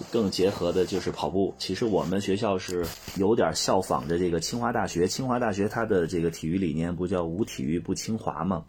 [0.10, 1.54] 更结合的，就是跑步。
[1.58, 8.64] 其实我们学校是有点效仿着这个清华大学，清华大学它的这个体育理念不叫无体育不清华嘛？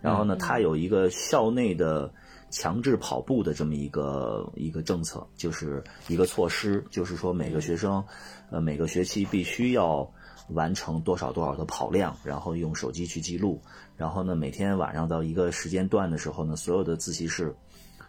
[0.00, 2.10] 然后呢，它有一个校内的
[2.48, 8.02] 强制跑步的这么一个一个政策，就是一个措施，就是说每个学生
[8.50, 10.10] 呃每个学期必须要
[10.48, 13.60] 完成多少多少的跑量，然后用手机去记录。
[14.00, 17.54] 然后呢，每天晚上到一个时间段的时候呢，所有的自习室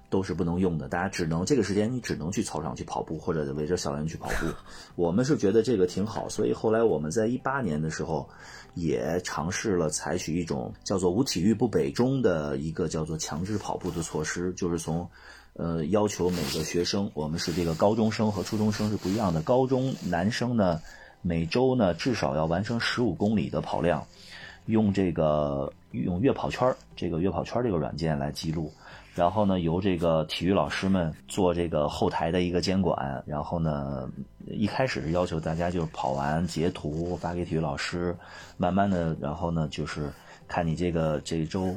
[0.10, 4.46] 都是不能用的，大家只能这个时间你只能去操场去跑步，或者围着校园去跑步。
[4.96, 8.26] 我们是觉得这个挺好，所以后来我们在一八年的时候
[8.74, 15.06] 也尝试了采取一种叫做“无体育不北中”的一个叫做强制跑步的措施，就是从
[15.56, 20.80] 呃要求每个学生，我们是这个高中生和初中生是不一样的，高中男生呢
[21.22, 24.08] 每周呢至少要完成十五公里的跑量。
[24.68, 28.72] 用这个用月跑圈儿这个月跑圈儿这个软件来记录，
[29.14, 34.10] 然后呢由这个体育老师们做这个后台的一个监管，然后呢
[34.48, 38.16] 一开始是要求大家就是跑完截图发给体育老师，
[38.58, 40.10] 慢慢的然后呢就是
[40.48, 41.76] 看你这个这周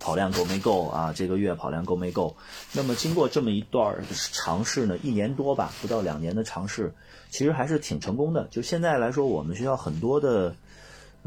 [0.00, 2.36] 跑量够没够啊，这个月跑量够没够。
[2.72, 3.96] 那么经过这么一段
[4.32, 6.92] 尝试呢，一年多吧，不到两年的尝试，
[7.30, 8.46] 其实还是挺成功的。
[8.50, 10.54] 就现在来说，我们学校很多的。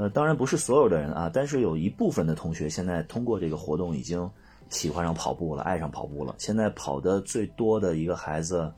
[0.02, 4.28] 呃，当然不是所有的人啊，但是有一部分的同学现在通过这个活动已经
[4.70, 6.34] 喜欢上跑步了，爱上跑步了。
[6.40, 8.74] 现在跑的最多的一个孩子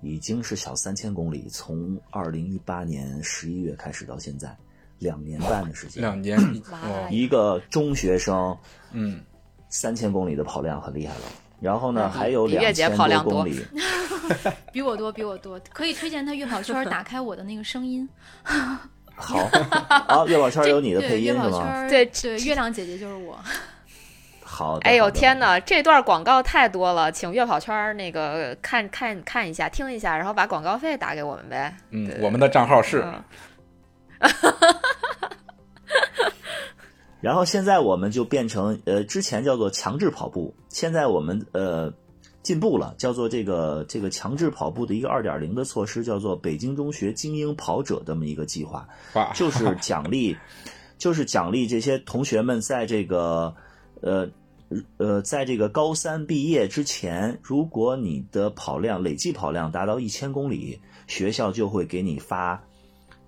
[0.00, 4.56] 已经是小三千公里，从二零一八年十一月开始到现在，
[4.98, 6.00] 两年半的时间。
[6.00, 8.56] 两年，哇一个中学生
[8.92, 9.20] 嗯，
[9.68, 11.24] 三千公里的跑量很厉害了。
[11.60, 13.62] 然后呢，还有两千多跑量多公里。
[14.72, 18.08] 比我多，比我多，可以推荐他月跑圈打开我的那个声音。
[19.18, 19.38] 好
[20.06, 21.86] 啊，月跑圈有你的配音是吗？
[21.88, 23.38] 对对，月亮姐姐就是我。
[24.42, 24.88] 好的。
[24.88, 31.76] 哎呦天哪，这段广告太多了，请月跑圈那个看看看一下，听一下，然后把广告费打给我们呗。
[31.90, 33.22] 嗯，我们的账号是嗯
[37.20, 41.92] 然后现在我们就变成呃，之前叫做强制跑步，现在我们呃
[42.48, 48.88] 进步了，叫做这个这个强制跑步的一个二点零的措施，叫做北京中学精英跑者这么一个计划，
[49.34, 50.34] 就是奖励，
[50.96, 53.54] 就是奖励这些同学们在这个
[54.00, 54.26] 呃
[54.96, 62.64] 呃，在这个高三毕业之前，如果你的跑量累计跑量达到一千公里，学校就会给你发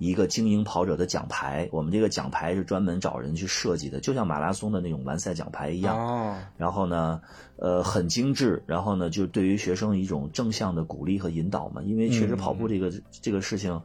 [0.00, 1.68] 一个精英跑者的奖牌。
[1.70, 5.96] 我们这个奖牌是专门找人去设计的，就像马拉松的那种完赛奖牌一样。
[5.96, 7.20] 哦，然后呢，
[7.56, 8.62] 呃，很精致。
[8.66, 11.82] 然后呢，就对于学生一种正向的鼓励和引导嘛。
[11.82, 13.78] 因为确实跑步这个、这个事情，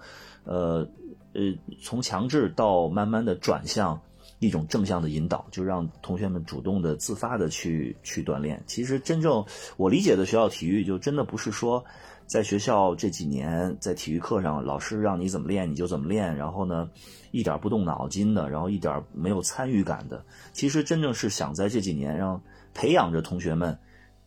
[0.46, 0.88] 呃
[1.34, 4.00] 呃，从强制到慢慢的转向
[4.40, 8.64] 一种正向的引导，就让同学们主动的、自发的去去锻炼。
[8.66, 9.44] 其实真正
[9.76, 11.84] 我理解的学校体育，就真的不是说。
[12.28, 16.90] 在学校这几年，在体育课上，老师让你怎么练你就怎么练，然后呢，
[17.32, 20.26] 一点不动脑筋的，然后一点没有参与感的。
[20.52, 22.42] 其实真正是想在这几年让
[22.74, 23.78] 培养着同学们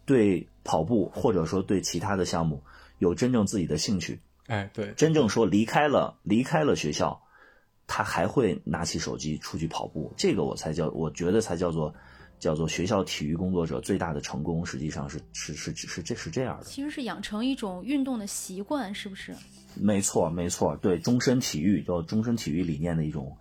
[0.05, 2.63] 对跑步或者说对其他的项目
[2.99, 7.21] 有真正自己的兴趣，哎，对，真正说离开了离开了学校，
[7.87, 10.13] 他还会拿起手机出去跑步。
[10.17, 11.93] 这个我才叫，我觉得才叫做
[12.39, 16.65] 叫做学校体育工作者最大的成功，实际上是是是是是这是这样的。
[16.65, 19.35] 其实是养成一种运动的习惯，是不是？
[19.75, 23.37] 没错，没错，对终身体育叫终身体育理念的一种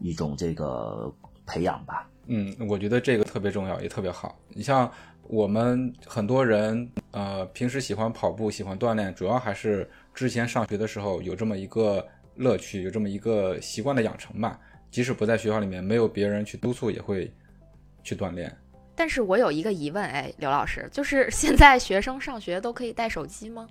[0.00, 1.12] 一种这个
[1.46, 2.08] 培养吧。
[2.26, 4.38] 嗯，我觉得这个特别重要，也特别好。
[4.48, 4.90] 你像
[5.24, 14.58] 我们很多人，呃，平时喜欢跑步、喜欢锻炼，主要还是之前上学的时候有这么一个乐趣，有这么一个习惯的养成吧。
[14.90, 17.32] 即使不在学校里面，没有别人去督促，也会
[18.02, 18.54] 去锻炼。
[18.94, 23.66] 但是我有一个疑问，哎，刘老师，就是现在学生上学都可以带手机吗？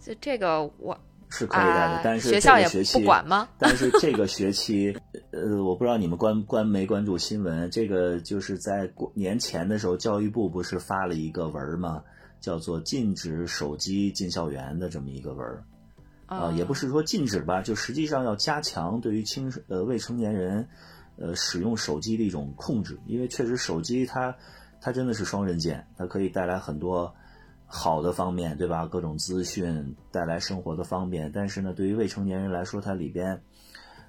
[0.00, 3.48] 就这个我是可以带的，啊，但是学校也不管吗？
[3.58, 4.96] 但是这个学期，
[5.30, 7.70] 呃，我不知道你们关关没关注新闻。
[7.70, 12.02] 这个就是在过年前的时候，教育部不是发了一个文吗？
[12.38, 15.64] 叫做禁止手机进校园的这么一个文儿
[16.26, 20.68] 啊、也不是说禁止吧，就实际上要加强对于青呃未成年人
[21.18, 24.36] 呃使用手机的一种控制，因为确实手机它
[24.80, 27.14] 它真的是双刃剑，它可以带来很多
[27.66, 28.86] 好的方面，对吧？
[28.86, 33.40] 各种资讯带来生活的方便，但是呢，对于未成年人来说，它里边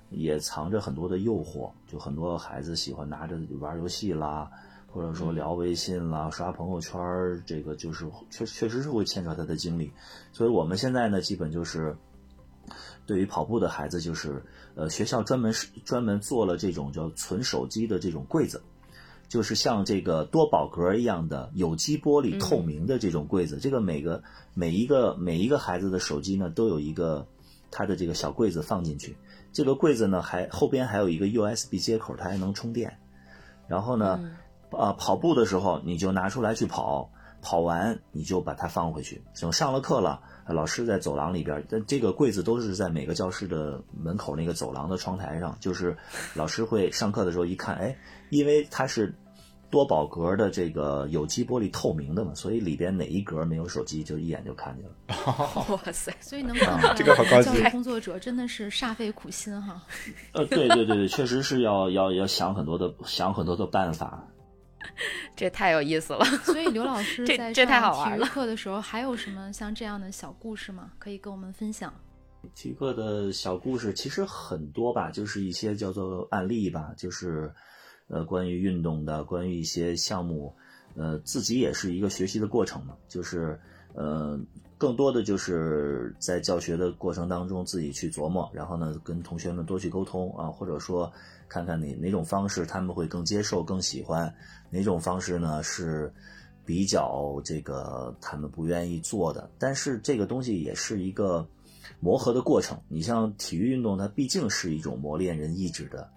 [0.10, 4.50] 也藏着很多的诱惑，就很多孩子喜欢拿着玩游戏啦，
[4.86, 9.92] 或者说聊微信啦、刷朋友圈儿，这个就是确确实是会牵扯他的精力。
[10.32, 11.98] 所以我们现在呢，基本就是
[13.08, 14.44] 对于跑步的孩子，就是
[14.76, 18.62] 呃学校专门是专门做了这种叫存手机的这种柜子，
[19.28, 23.58] 就是像这个多宝格一样的有机玻璃透明的这种柜子。
[23.60, 24.22] 这个每个
[24.54, 27.26] 每一个每一个孩子的手机呢，都有一个
[27.72, 29.18] 它的这个小柜子放进去。
[29.54, 33.00] 这个柜子呢，还后边还有一个 USB 接口，它还能充电。
[33.68, 34.38] 然后呢，
[34.72, 37.10] 啊，跑步的时候你就拿出来去跑，
[37.42, 39.24] 跑完你就把它放回去。
[39.42, 40.22] 等上了课了，
[40.54, 45.96] 老师在走廊里边，但这个柜子都是在每个教室的门口那个走廊的窗台上，就是
[46.34, 47.98] 老师会上课的时候一看，哎，
[48.30, 49.14] 因为它是。
[49.70, 54.96] 多宝格的这个有机玻璃透明的嘛，所以里边哪一格没有手机，就一眼就看见了。
[55.68, 56.10] 哇塞！
[56.22, 57.50] 所以能看到，这个好高级。
[57.50, 59.84] 教育工作者真的是煞费苦心哈。
[60.32, 64.26] 呃，对对对对，确实是要要要想很多的想很多的办法。
[65.36, 66.24] 这太有意思了。
[66.44, 70.92] 所以刘老师在上体育课的时候，还有什么像这样的小故事吗？
[71.00, 71.94] 可以跟我们分享。
[72.56, 77.52] 体育课的小故事其实很多吧，就是一些叫做案例吧，就是。
[78.10, 80.56] 呃，关于运动的，关于一些项目，
[80.96, 83.60] 呃，自己也是一个学习的过程嘛，就是
[83.94, 84.40] 呃，
[84.78, 91.12] 更多的就是在教学的过程当中自己去琢磨，然后呢，跟同学们多去沟通啊，或者说
[91.48, 94.34] 看看哪哪种方式他们会更接受、更喜欢，
[94.70, 96.14] 哪种方式呢是
[96.66, 101.48] 比较这个他们不愿意做的，但是这个东西也是一个
[102.00, 102.80] 磨合的过程。
[102.88, 106.10] 你像体育运动，它毕竟是一种磨练人意志的。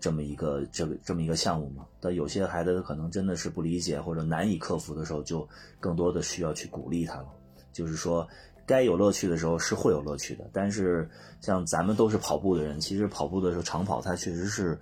[0.00, 5.48] 这么一个这个这么一个项目嘛，但有些孩子可能真的是不理解或者难以克服的时候，就
[5.78, 7.28] 更多的需要去鼓励他了。
[7.72, 8.26] 就是说，
[8.68, 11.08] 该有乐趣的时候是会有乐趣的，但是
[11.40, 14.78] 像咱们都是跑步的人，其实跑步的时候长跑，它确实是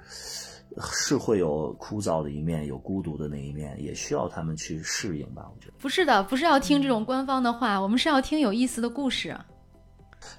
[0.81, 5.47] 是会有枯燥的一面，有孤独的那一面，也需要他们去适应吧。
[5.55, 9.35] 我觉得不是的，不是要听这种官方的话，我们是要听有意思的故事。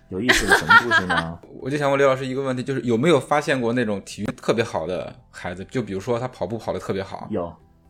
[0.09, 1.39] 有意思的什么故事呢？
[1.61, 5.65] 我就想问刘老师一个问题，就是有没有发现过那种体育特别好的孩子？
[5.71, 7.27] 就比如说他跑步跑得特别好。
[7.31, 7.45] 有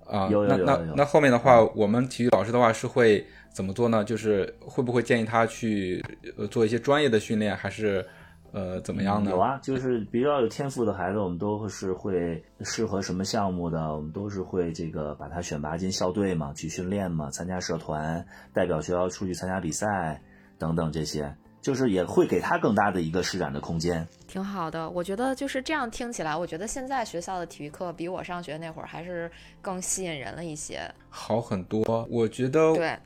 [0.06, 0.66] 啊，有有有。
[0.66, 4.04] 那那那后面的话，我们体育老师的话是会怎么做呢？
[4.04, 6.04] 就是会不会建议他去
[6.38, 8.06] 呃做一些专业的训练，还是
[8.52, 9.32] 呃怎么样呢？
[9.32, 20.22] 有啊，就是比较有天赋的孩子，我们都是会适合什么项目的，我们都是会这个把他选拔进校队嘛，去训练嘛，参加社团，代表学校出去参加比赛
[20.58, 21.36] 等等这些。
[21.60, 24.90] 就是也会给他更大的一个施展的空间，挺好的。
[24.92, 29.30] 我觉得就是这样听起来，我觉得现在学校的体育课比我上学那会儿还是
[29.62, 32.08] 更吸引人了一些，好很多。
[32.10, 32.98] 我觉得对，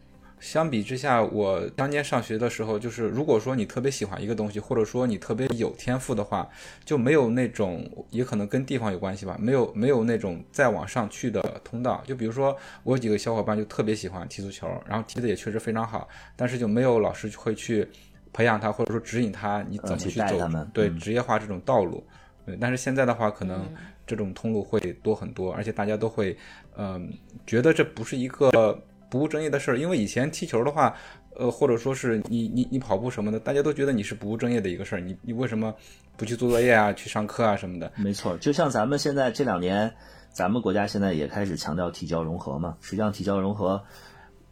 [0.42, 6.50] 相比之下，我当年上学的时候，就是如果说你特别喜欢一个东西，或者说你特别有天赋的话，
[6.84, 12.04] 就没有那种，也可能跟地方有关系吧，没有没有那种再往上去的通道。
[12.06, 17.88] 就比如说，我有几个小伙伴就特别喜欢踢足球，然后踢的也确实非常好，但是就没有老师会去。
[18.34, 20.26] 培养他，或者说指引他，你怎么去走？
[20.72, 22.02] 对职业化这种道路。
[22.46, 23.68] 对，但是现在的话，可能
[24.08, 26.38] 这种通路会多很多，而且大家都会，
[26.78, 27.12] 嗯，
[27.46, 29.78] 觉得这不是一个不务正业的事儿。
[29.78, 30.96] 因为以前踢球的话，
[31.36, 35.00] 呃，或者说是你你你跑步什么的，大家都觉得你是不务正业的一个事儿。
[35.00, 35.76] 你你为什么
[36.18, 37.92] 不去做作业啊，去上课啊什么的？
[37.98, 39.94] 没错，就像咱们现在这两年，
[40.32, 42.78] 咱们国家现在也开始强调体教融合嘛。
[42.82, 43.84] 实际上，体教融合。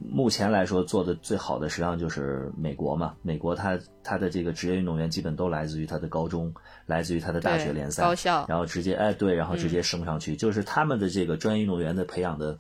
[0.02, 6.54] 目前来说做的最好的实际上就是美国嘛，美国它它的这个职业运动员基本都来自于它的高中，
[6.86, 12.58] 来自于他的大学联赛，高校，然后直接哎对，然后直接升上去，就是他们的这个专业运动员的培养的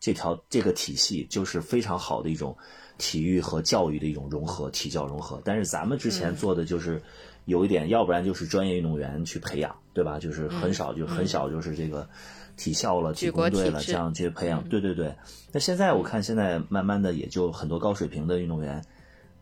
[0.00, 2.56] 这条这个体系，就是非常好的一种
[2.98, 5.40] 体育和教育的一种融合，体教融合。
[5.44, 7.02] 但是咱们之前做的就是
[7.44, 10.18] 有一点，要不然就是专业运动员去培养，对吧？
[10.18, 12.08] 就是很少就很小就是这个。
[12.56, 15.12] 体校了，体工队了，这样去培养，对对对。
[15.50, 18.80] 那现在我看，现在慢慢的也就很多高水平的运动员，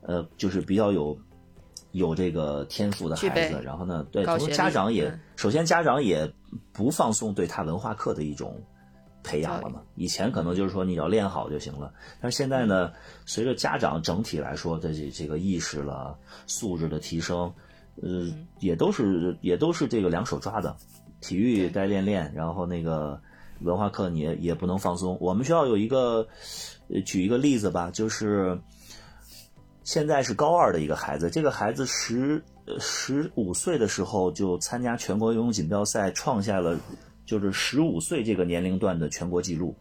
[0.01, 1.14] 呃，就是比较有
[1.90, 3.61] 有这个天赋的孩子。
[3.62, 6.27] 然后呢，对，同时家长也，首先家长也
[6.73, 8.59] 不放松对他文化课的一种
[9.22, 9.82] 培养了嘛。
[9.94, 12.92] 以前可能就是说你要练好就行了，但是现在呢，
[13.26, 17.52] 随着家长整体来说的这这个意识了、素质的提升，
[18.02, 18.26] 呃，
[18.61, 20.76] 也都是也都是这个两手抓的。
[21.20, 23.20] 体育该练练，然后那个
[23.61, 25.16] 文化课你也也不能放松。
[25.20, 26.26] 我们学校有一个，
[27.06, 28.58] 举一个例子吧，就是
[29.85, 32.42] 现在是高二的一个孩子，这个孩子十
[32.80, 36.76] 十五岁的时候就参加全国游泳锦标赛，创下了
[37.24, 39.74] 就是十五岁这个年龄段的全国纪录。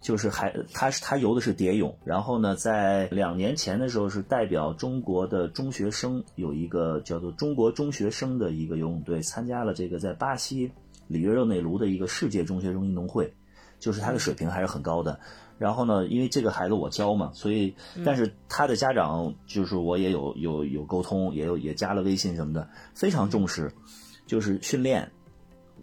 [0.00, 10.68] 就是还他是他游的是蝶泳，然后呢，在两年前的时候是代表中国的中学生有一个叫做中国中学生的一个游泳队参加了这个在巴西
[11.06, 13.32] 里约热内卢的一个世界中学生运动会，
[13.78, 15.20] 就是他的水平还是很高的。
[15.56, 23.72] 然后呢，因为这个孩子我教嘛，所以嗯但是他的家长就是我也有有有沟通，也有也加了微信什么的，非常重视，
[24.26, 25.08] 就是训练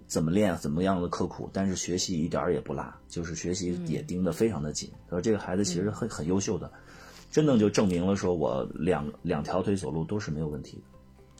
[0.10, 4.92] 怎么练，怎么样的刻苦，但是学习一点儿也不落，就是学习嗯也盯得非常的紧。
[5.06, 6.70] 他说这个孩子其实很很优秀的，
[7.32, 10.84] 真的就证明了说我两两条腿走路都是没有问题的。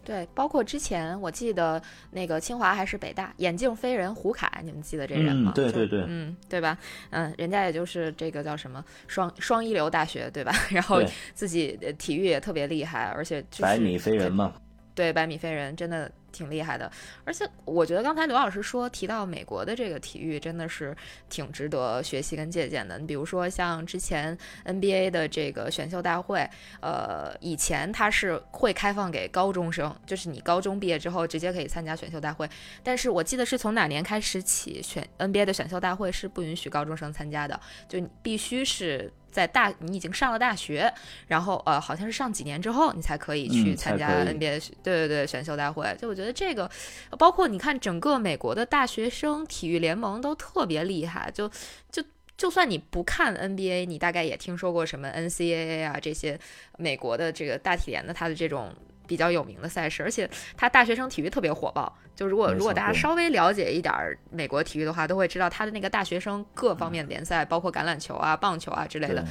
[0.06, 5.52] 对，包括之前我记得那个清华还是北大眼镜飞人胡凯，你们记得这人吗？
[5.52, 6.78] 嗯对对对嗯，对吧？
[7.10, 10.52] 嗯，人家也就是这个叫什么双双一流大学，对吧？
[10.72, 11.02] 然后
[11.34, 14.54] 自己呃体育也特别厉害，而且就是百米飞人嘛，
[14.96, 16.92] 对，百米飞人真的挺厉害的，
[17.26, 20.96] 而且我觉得刚才刘老师说提到美国的这个体育真的是
[21.30, 22.98] 挺值得学习跟借鉴的。
[22.98, 26.50] 你比如说像之前 NBA 的这个选秀大会，
[26.82, 32.50] 呃，以前它是会开放给高中生，就是你高中毕业之后直接可以参加选秀大会，
[32.84, 39.12] 但是我记得是从哪年开始起，选 NBA 的选秀大会是不允许高中生参加的，就必须是。
[39.32, 40.92] 在大，你已经上了大学，
[41.28, 45.96] 然后呃，好像是上几年之后，你才可以去参加 NBA 对对对选秀大会。
[46.00, 46.70] 就我觉得这个，
[47.18, 51.50] 包括你看整个美国的大学生体育联盟都特别厉害，就
[51.92, 52.04] 就
[52.38, 56.40] 就算你不看 NBA，你大概也听说过什么 NCAA 啊这些
[56.78, 58.74] 美国的这个大体联的它的这种。
[59.10, 61.92] 比较有名的赛事，而且他大学生体育特别火爆。
[62.16, 69.26] 就如果如果大家稍微了解一点儿美国体育的话，都会知道他的那个大学生各方面联赛，包括橄榄球啊、棒球啊之类的，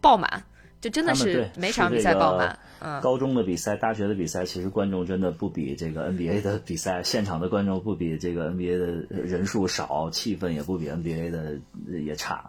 [0.00, 0.44] 爆满，
[0.80, 2.56] 就真的是每场比赛爆满。
[2.80, 8.86] 嗯，高中的比赛、大学的比赛，其实观众真的不比这个 NBA 的比赛，现场的观众不比这个 NBA 的
[9.20, 11.58] 人数少，气氛也不比 NBA 的
[11.88, 12.48] 也差。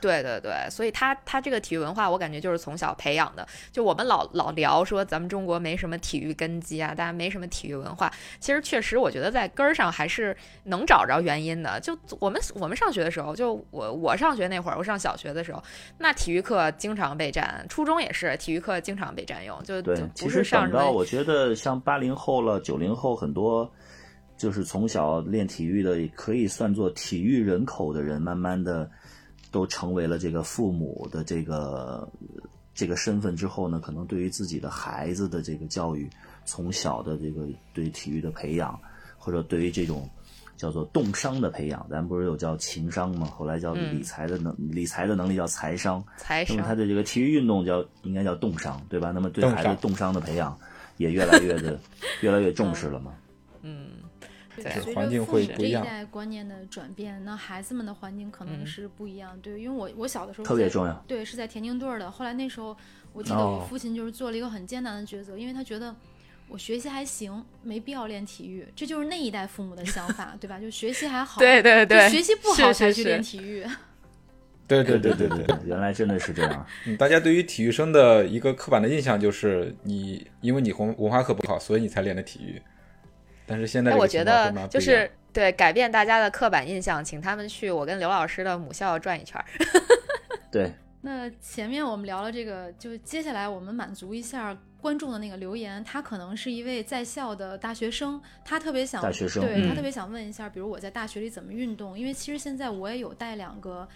[0.00, 3.46] 对对对，所以他他这个体育文化，我感觉就是从小培养的。
[3.72, 8.12] 就我们老老聊说咱们中国没什么体育根基啊，大家没什么体育文化。
[8.40, 11.80] 其实确实，我觉得在根儿上还是能找着原因的。
[11.80, 15.62] 就我们我们上学的时候，就我我上学那会儿，我上小学的时候，
[15.98, 23.70] 那体育课经常被占，初中也是体育课经常被占用，就就，对其不实上什么我觉得像八零后了、九零后，很多
[24.36, 28.88] 就是从小练体育的，可以算作体育人口的人，慢慢的
[29.50, 32.08] 都成为了这个父母的这个
[32.74, 36.08] 这个身份之后呢，可能对于自己的孩子的这个教育，
[36.44, 38.78] 从小的这个对体育的培养，
[39.16, 40.08] 或者对于这种。
[40.58, 43.28] 叫做动商的培养，咱不是有叫情商吗？
[43.28, 46.02] 后来叫嗯理财的能、理财的能力叫财商。
[46.16, 49.12] 财商那么他的这个体育运动叫应该叫动商，对吧？
[49.12, 50.58] 那么对孩子动商的培养
[50.96, 51.78] 也越来越的
[52.22, 53.14] 越来越重视了嘛。
[53.62, 53.86] 嗯，
[54.62, 59.38] 对对随环境着父母这一会不一样代观念的转变，那孩子们的环境可能嗯是不一样。
[59.40, 62.10] 对，因为我我小的时候特别重要对，是在田径队儿的。
[62.10, 62.76] 后来那时候，
[63.12, 65.94] 我记得我哦父亲就是做了一个很艰难的抉择，因为他觉得
[66.48, 68.66] 我学习还行，没必要练体育。
[68.74, 70.58] 这就是那一代父母的想法， 对吧？
[70.58, 73.64] 就学习还好， 对对对，学习不好才去练体育。
[74.68, 75.56] 对对对对对对。
[75.64, 76.66] 原来真的是这样。
[76.86, 82.60] 嗯，大家对于体育生的一个刻板的印象就是你，因为你文文化课不好，所以你才练的体育。
[83.48, 89.44] 但是现在我觉得就是对改变大家的刻板印象，请他们去我跟刘老师的母校转一圈儿。
[90.52, 90.70] 对，
[91.00, 95.82] 那前面我们聊了这个，就接下来我们满足一下观众的那个留言。
[95.84, 101.98] 他可能是一位在校的大学生，他特别想大学生嗯对他特别想问一下，比如我在大学里怎么运动？
[101.98, 103.88] 因为其实现在我也有带两个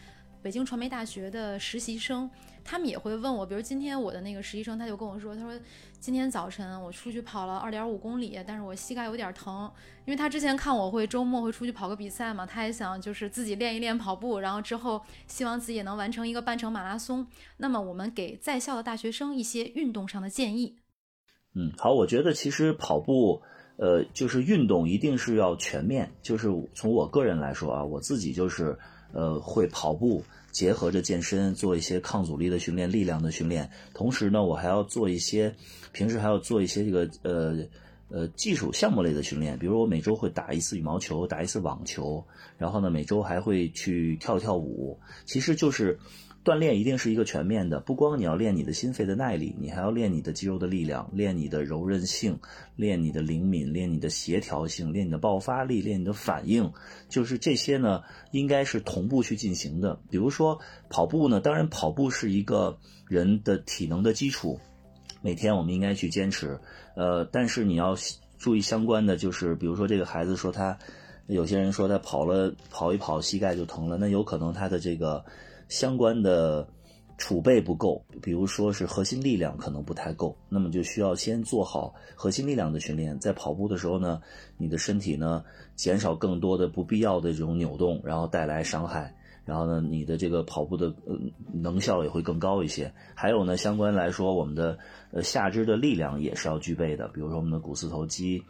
[0.43, 2.29] 北京传媒大学的实习生，
[2.65, 5.59] 他们也会问我，比如今天我的那个实习生他就跟我说，他说
[6.01, 9.71] 今天早晨我出去跑了二点五公里，但是我膝盖有点疼，
[10.05, 17.25] 因为他之前看我会周末会出去跑个比赛嘛，他也想就是自己练一练跑步，然后之后希望自己也能完成一个半程马拉松。
[17.59, 20.77] 那么我们给在校的大学生一些运动上的建议。
[21.55, 23.43] 嗯，好，我觉得其实跑步，
[23.77, 26.11] 呃，就是运动一定是要全面。
[26.23, 28.79] 就是从我个人来说啊，我自己就是
[29.13, 35.55] 呃会跑步，结合着健身做一些抗阻力的训练、力量的训练，同时呢，我还要做一些
[35.93, 37.65] 平时还要做一些这个呃。
[38.15, 42.23] 呃，技术项目类的训练，比如我每周会打一次羽毛球，打一次网球，
[42.59, 45.01] 然后呢，每周还会去跳跳舞。
[45.25, 45.99] 其实就是
[46.45, 52.37] 锻炼一定是一个全面的，不光你要练你的心肺的耐力，你还要练你的肌肉的力量，练你的柔韧性，
[52.75, 56.73] 练你的灵敏，练你的协调性，练你的爆发力，练你的反应。
[57.09, 60.01] 就是这些呢，应该是同步去进行的。
[60.11, 60.59] 比如说
[60.91, 62.77] 跑步呢，当然跑步是一个
[63.07, 64.59] 人的体能的基础，
[65.21, 66.59] 每天我们应该去坚持。
[66.97, 67.97] 呃，但是你要
[68.37, 70.77] 注意相关的，就是比如说这个孩子说他，
[71.29, 75.25] 有些人说他跑了跑一跑膝盖就疼了，那有可能他的这个
[75.69, 76.67] 相关的
[77.19, 84.21] 储备不够，比如说是核心力量可能不太够，那么就需要先做好核心力量的训练，在跑步的时候呢，
[84.57, 85.45] 你的身体呢
[85.77, 89.15] 减少更多的不必要的这种扭动，然后带来伤害。
[89.45, 91.19] 然后呢，你的这个跑步的呃
[91.53, 92.93] 能效也会更高一些。
[93.15, 94.79] 还有呢，相关来说，我们的
[95.11, 98.43] 呃下肢的力量也是要具备的，比如说我们的股四头肌，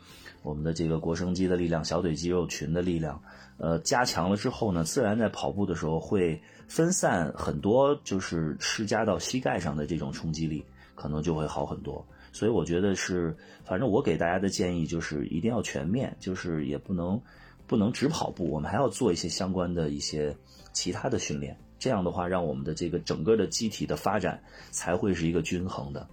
[0.42, 3.22] 我们的这个腘绳肌的力量、小腿肌肉群的力量，
[3.56, 10.64] 呃，加强了之后呢，自然在跑步的时候会分散很多，就是施加到膝盖上的这种冲击力，
[10.94, 12.06] 可能就会好很多。
[12.34, 17.20] 所以我觉得是，反正我给大家的建议就是一定要全面，就是也不能
[17.72, 20.36] 不能只跑步，我们还要做一些相关的一些
[20.74, 21.56] 其他的训练。
[21.78, 24.38] 这样的话，让我们的这个整个的机体的发展
[24.70, 26.06] 才会是一个均衡的。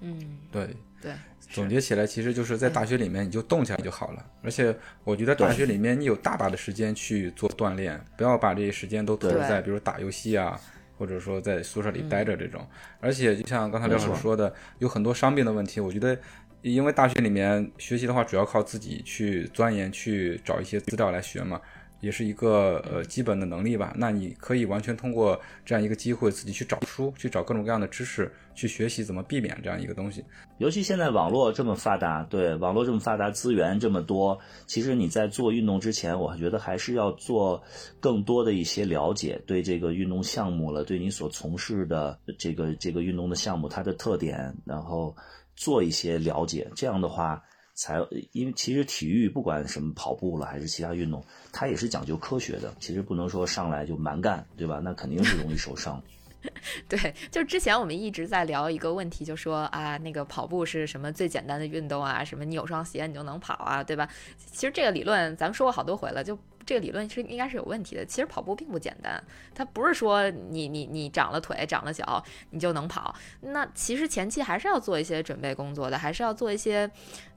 [0.00, 1.12] 嗯，对对，
[1.50, 4.24] 总结起来，其实就是在大学里面你就动起来就好了。
[4.42, 4.74] 而且
[5.04, 10.58] 我觉得大学里面你有大把的时间去做锻炼，不要把这些时间都投入在比如打游戏啊。
[10.98, 12.60] 或者说在宿舍里待着这种，
[12.98, 15.78] 而且就像刚才刘老师说的，有很多伤病的问题。
[15.78, 16.18] 我觉得，
[16.62, 21.60] 因为大学里面学习的话，主要靠自己去钻研、去找一些资料来学嘛。
[22.00, 23.92] 也是一个呃基本的能力吧。
[23.96, 30.24] 那你可以完全通过这样一个机会，自己去找书，去找各种各样的知识，去学习怎么避免这样一个东西。
[30.58, 34.38] 尤其现在网络这么发达，对网络这么发达，资源这么多，
[34.68, 37.60] 其实你在做运动之前，我觉得还是要做
[37.98, 45.16] 更多的一些了解，对这个运动项目了，对你所从事的这个这个运动的项目它的特点，然后
[45.58, 46.66] 做一些了解。
[46.74, 47.42] 这样的话。
[47.80, 52.74] 才，因为其实体育不管什么跑步了还是其他运动，它也是讲究科学的。
[52.80, 54.80] 其实不能说上来就蛮干，对吧？
[54.82, 56.02] 那肯定是容易受伤。
[56.88, 62.24] 对，就之前我们一直在聊一个问题，就说啊，那个跑步是什么最简单的运动啊？
[62.24, 64.08] 什么你有双鞋你就能跑啊，对吧？
[64.50, 66.36] 其实这个理论咱们说过好多回了，就。
[66.68, 68.04] 这个理论是应该是有问题的。
[68.04, 69.18] 其实跑步并不简单，
[69.54, 73.14] 它不是说你你你长了腿长了脚你就能跑。
[73.40, 76.90] 那其实前期还是要做一些准备工作的，还是要做一些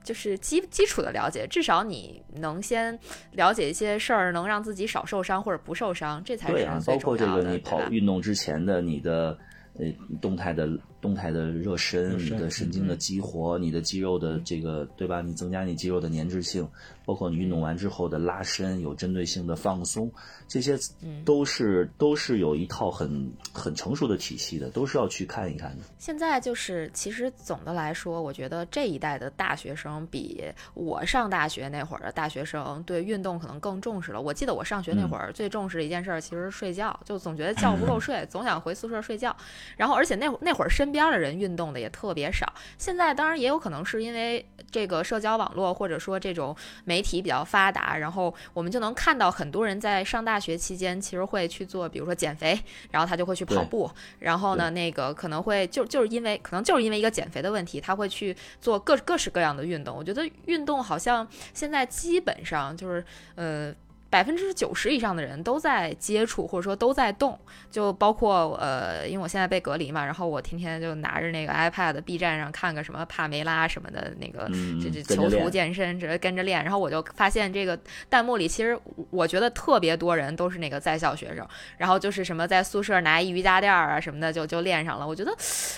[0.04, 1.48] 就是基基础的了解。
[1.48, 3.00] 至少你能先
[3.32, 6.86] 了解一些事儿，能让自己少受伤或者不受伤，这才是最重要的。
[6.86, 9.38] 包括这个你跑运动之前的你的
[9.80, 9.86] 呃
[10.22, 10.70] 动态的。
[11.02, 15.22] 动态的热身，你的神经的激活，你的肌肉的这个，对吧？
[15.22, 16.68] 你增加你肌肉的粘滞性，
[17.06, 20.10] 包括你运动完之后的拉伸，有针对性的放松，
[20.48, 20.78] 这些
[21.26, 25.84] 都是都是有一套很很成熟的体系的，都是要去看一看的。
[25.98, 30.44] 现在就是，其实总的来说，我觉得这一代的大学生比
[30.76, 34.22] 我上大学那会儿的大学生对运动可能更重视了。
[34.22, 39.36] 我记得我上学那会儿最重视的一件事其实是睡觉，就总觉得觉不够睡，总想回宿舍睡觉。
[39.76, 42.46] 然后，而且那那会儿身边的人运动的也特别少，
[42.78, 52.60] 现在当然也有可能是因为这个社交网络或者说这种媒体比较发达，然后我们就能看到很多人在上大学期间其实会去做，比如说减肥，
[52.92, 53.90] 然后他就会去跑步，
[54.20, 59.96] 然后呢，那个可能会就就是因为可能就是因为一个减肥的问题，他会去做各各式各样的运动。
[59.96, 63.04] 我觉得运动好像现在基本上就是
[63.36, 63.74] 呃。
[64.12, 67.40] 百分之九十以上的人都在接触，或者说都在动，
[67.72, 74.50] 就包括呃，因为我现在被隔离嘛，然后我天天就拿着那个 iPad、B 站上看个什么帕梅拉什么的那个
[74.84, 78.78] 这这囚徒健身，直接跟着练，然后我就发现这个弹幕里其实
[79.10, 81.48] 我觉得特别多人都是那个在校学生，
[81.78, 85.08] 然后就是什么在宿舍拿一瑜伽垫啊什么的就就练上了。
[85.08, 85.34] 我觉得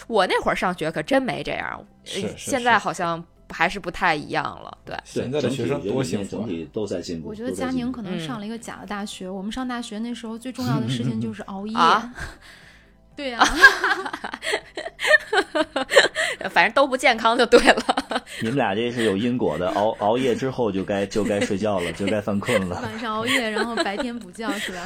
[0.07, 1.85] 我那会儿上学可真没这样，
[2.35, 3.23] 现在好像。
[3.53, 4.97] 还是不太一样了，对。
[5.05, 7.29] 现在的学生多幸福，整体都在进步。
[7.29, 9.29] 我觉得佳宁可能上了一个假的大学。
[9.29, 11.75] 我们上大学那时候最重要的事情就是熬夜。
[13.15, 13.39] 对呀，
[16.49, 17.83] 反正都不健康就对了。
[18.41, 22.81] 你们俩这是有因果的，熬熬夜之后就该就该睡觉了，就该犯困了。
[22.81, 24.81] 晚上熬夜，然后白天补觉是吧？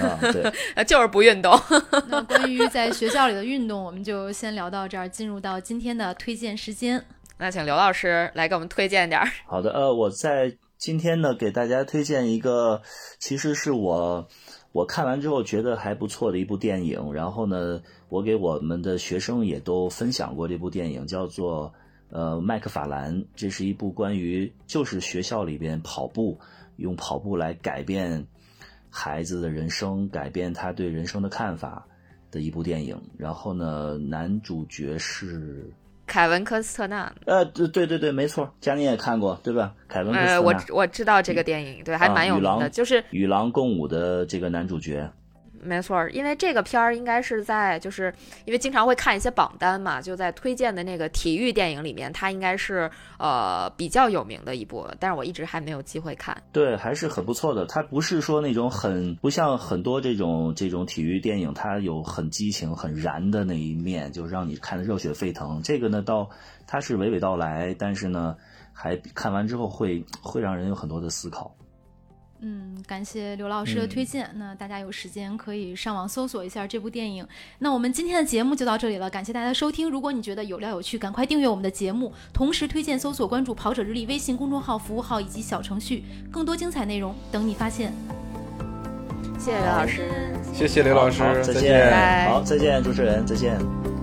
[0.00, 1.60] 啊，对，就是不运动。
[2.06, 7.04] 那关于在学校里的运动，我们就先聊到这儿，进入到今天的推荐时间。
[7.40, 9.26] 那请刘老师来给我们推荐点儿。
[9.48, 12.82] 好的，呃，我在今天呢给大家推荐一个，
[13.18, 14.28] 其实是我
[14.72, 17.14] 我看完之后觉得还不错的一部电影。
[17.14, 17.80] 然后呢，
[18.10, 21.72] 我给我们的学生也都分享过这部电影，叫做
[22.10, 23.22] 呃《麦克法兰》。
[23.34, 26.38] 这是一部关于就是学校里边跑步，
[26.76, 28.26] 用跑步来改变
[28.90, 31.86] 孩子的人生，改变他对人生的看法
[32.30, 33.00] 的一部电影。
[33.16, 35.72] 然后呢，男主角是。
[36.10, 39.72] 凯文科斯特纳，呃，对对对对，没错，佳宁也看过，对吧？
[39.86, 45.08] 凯文科斯特纳，我我知道这个电影，对，还蛮有名的，就是与狼共舞的这个男主角。
[45.62, 48.12] 没错，因为这个片儿应该是在，就是
[48.44, 56.36] 因为经常会看一些榜单嘛，就在推荐的那个体育电影里面，它应该是呃比较有名的一部，但是我一直还没有机会看。
[56.52, 57.66] 对，还是很不错的。
[57.66, 65.62] 它不是说那种很不像很多这种这种体育电影，它有很激情、很燃的那一面，就让你看得热血沸腾。
[65.62, 66.28] 这个呢，倒
[66.66, 68.36] 它是娓娓道来，但是呢，
[68.72, 71.54] 还看完之后会会让人有很多的思考。
[72.42, 74.30] 嗯，感谢刘老师的推荐。
[74.36, 77.26] 那大家有时间可以上网搜索一下这部电影。
[77.58, 79.90] 那我们今天的节目就到这里了，感谢大家的收听。
[79.90, 87.92] 如果你觉得有料有趣，赶快订阅我们的节目，同时推荐搜索关注“跑者日历”微信公众号、服务号以及小程序，更多精彩内容等你发现。
[89.38, 90.10] 谢谢刘老师，
[90.54, 92.28] 谢谢刘老师，再见。
[92.28, 93.99] 好，再见，主持人，再见。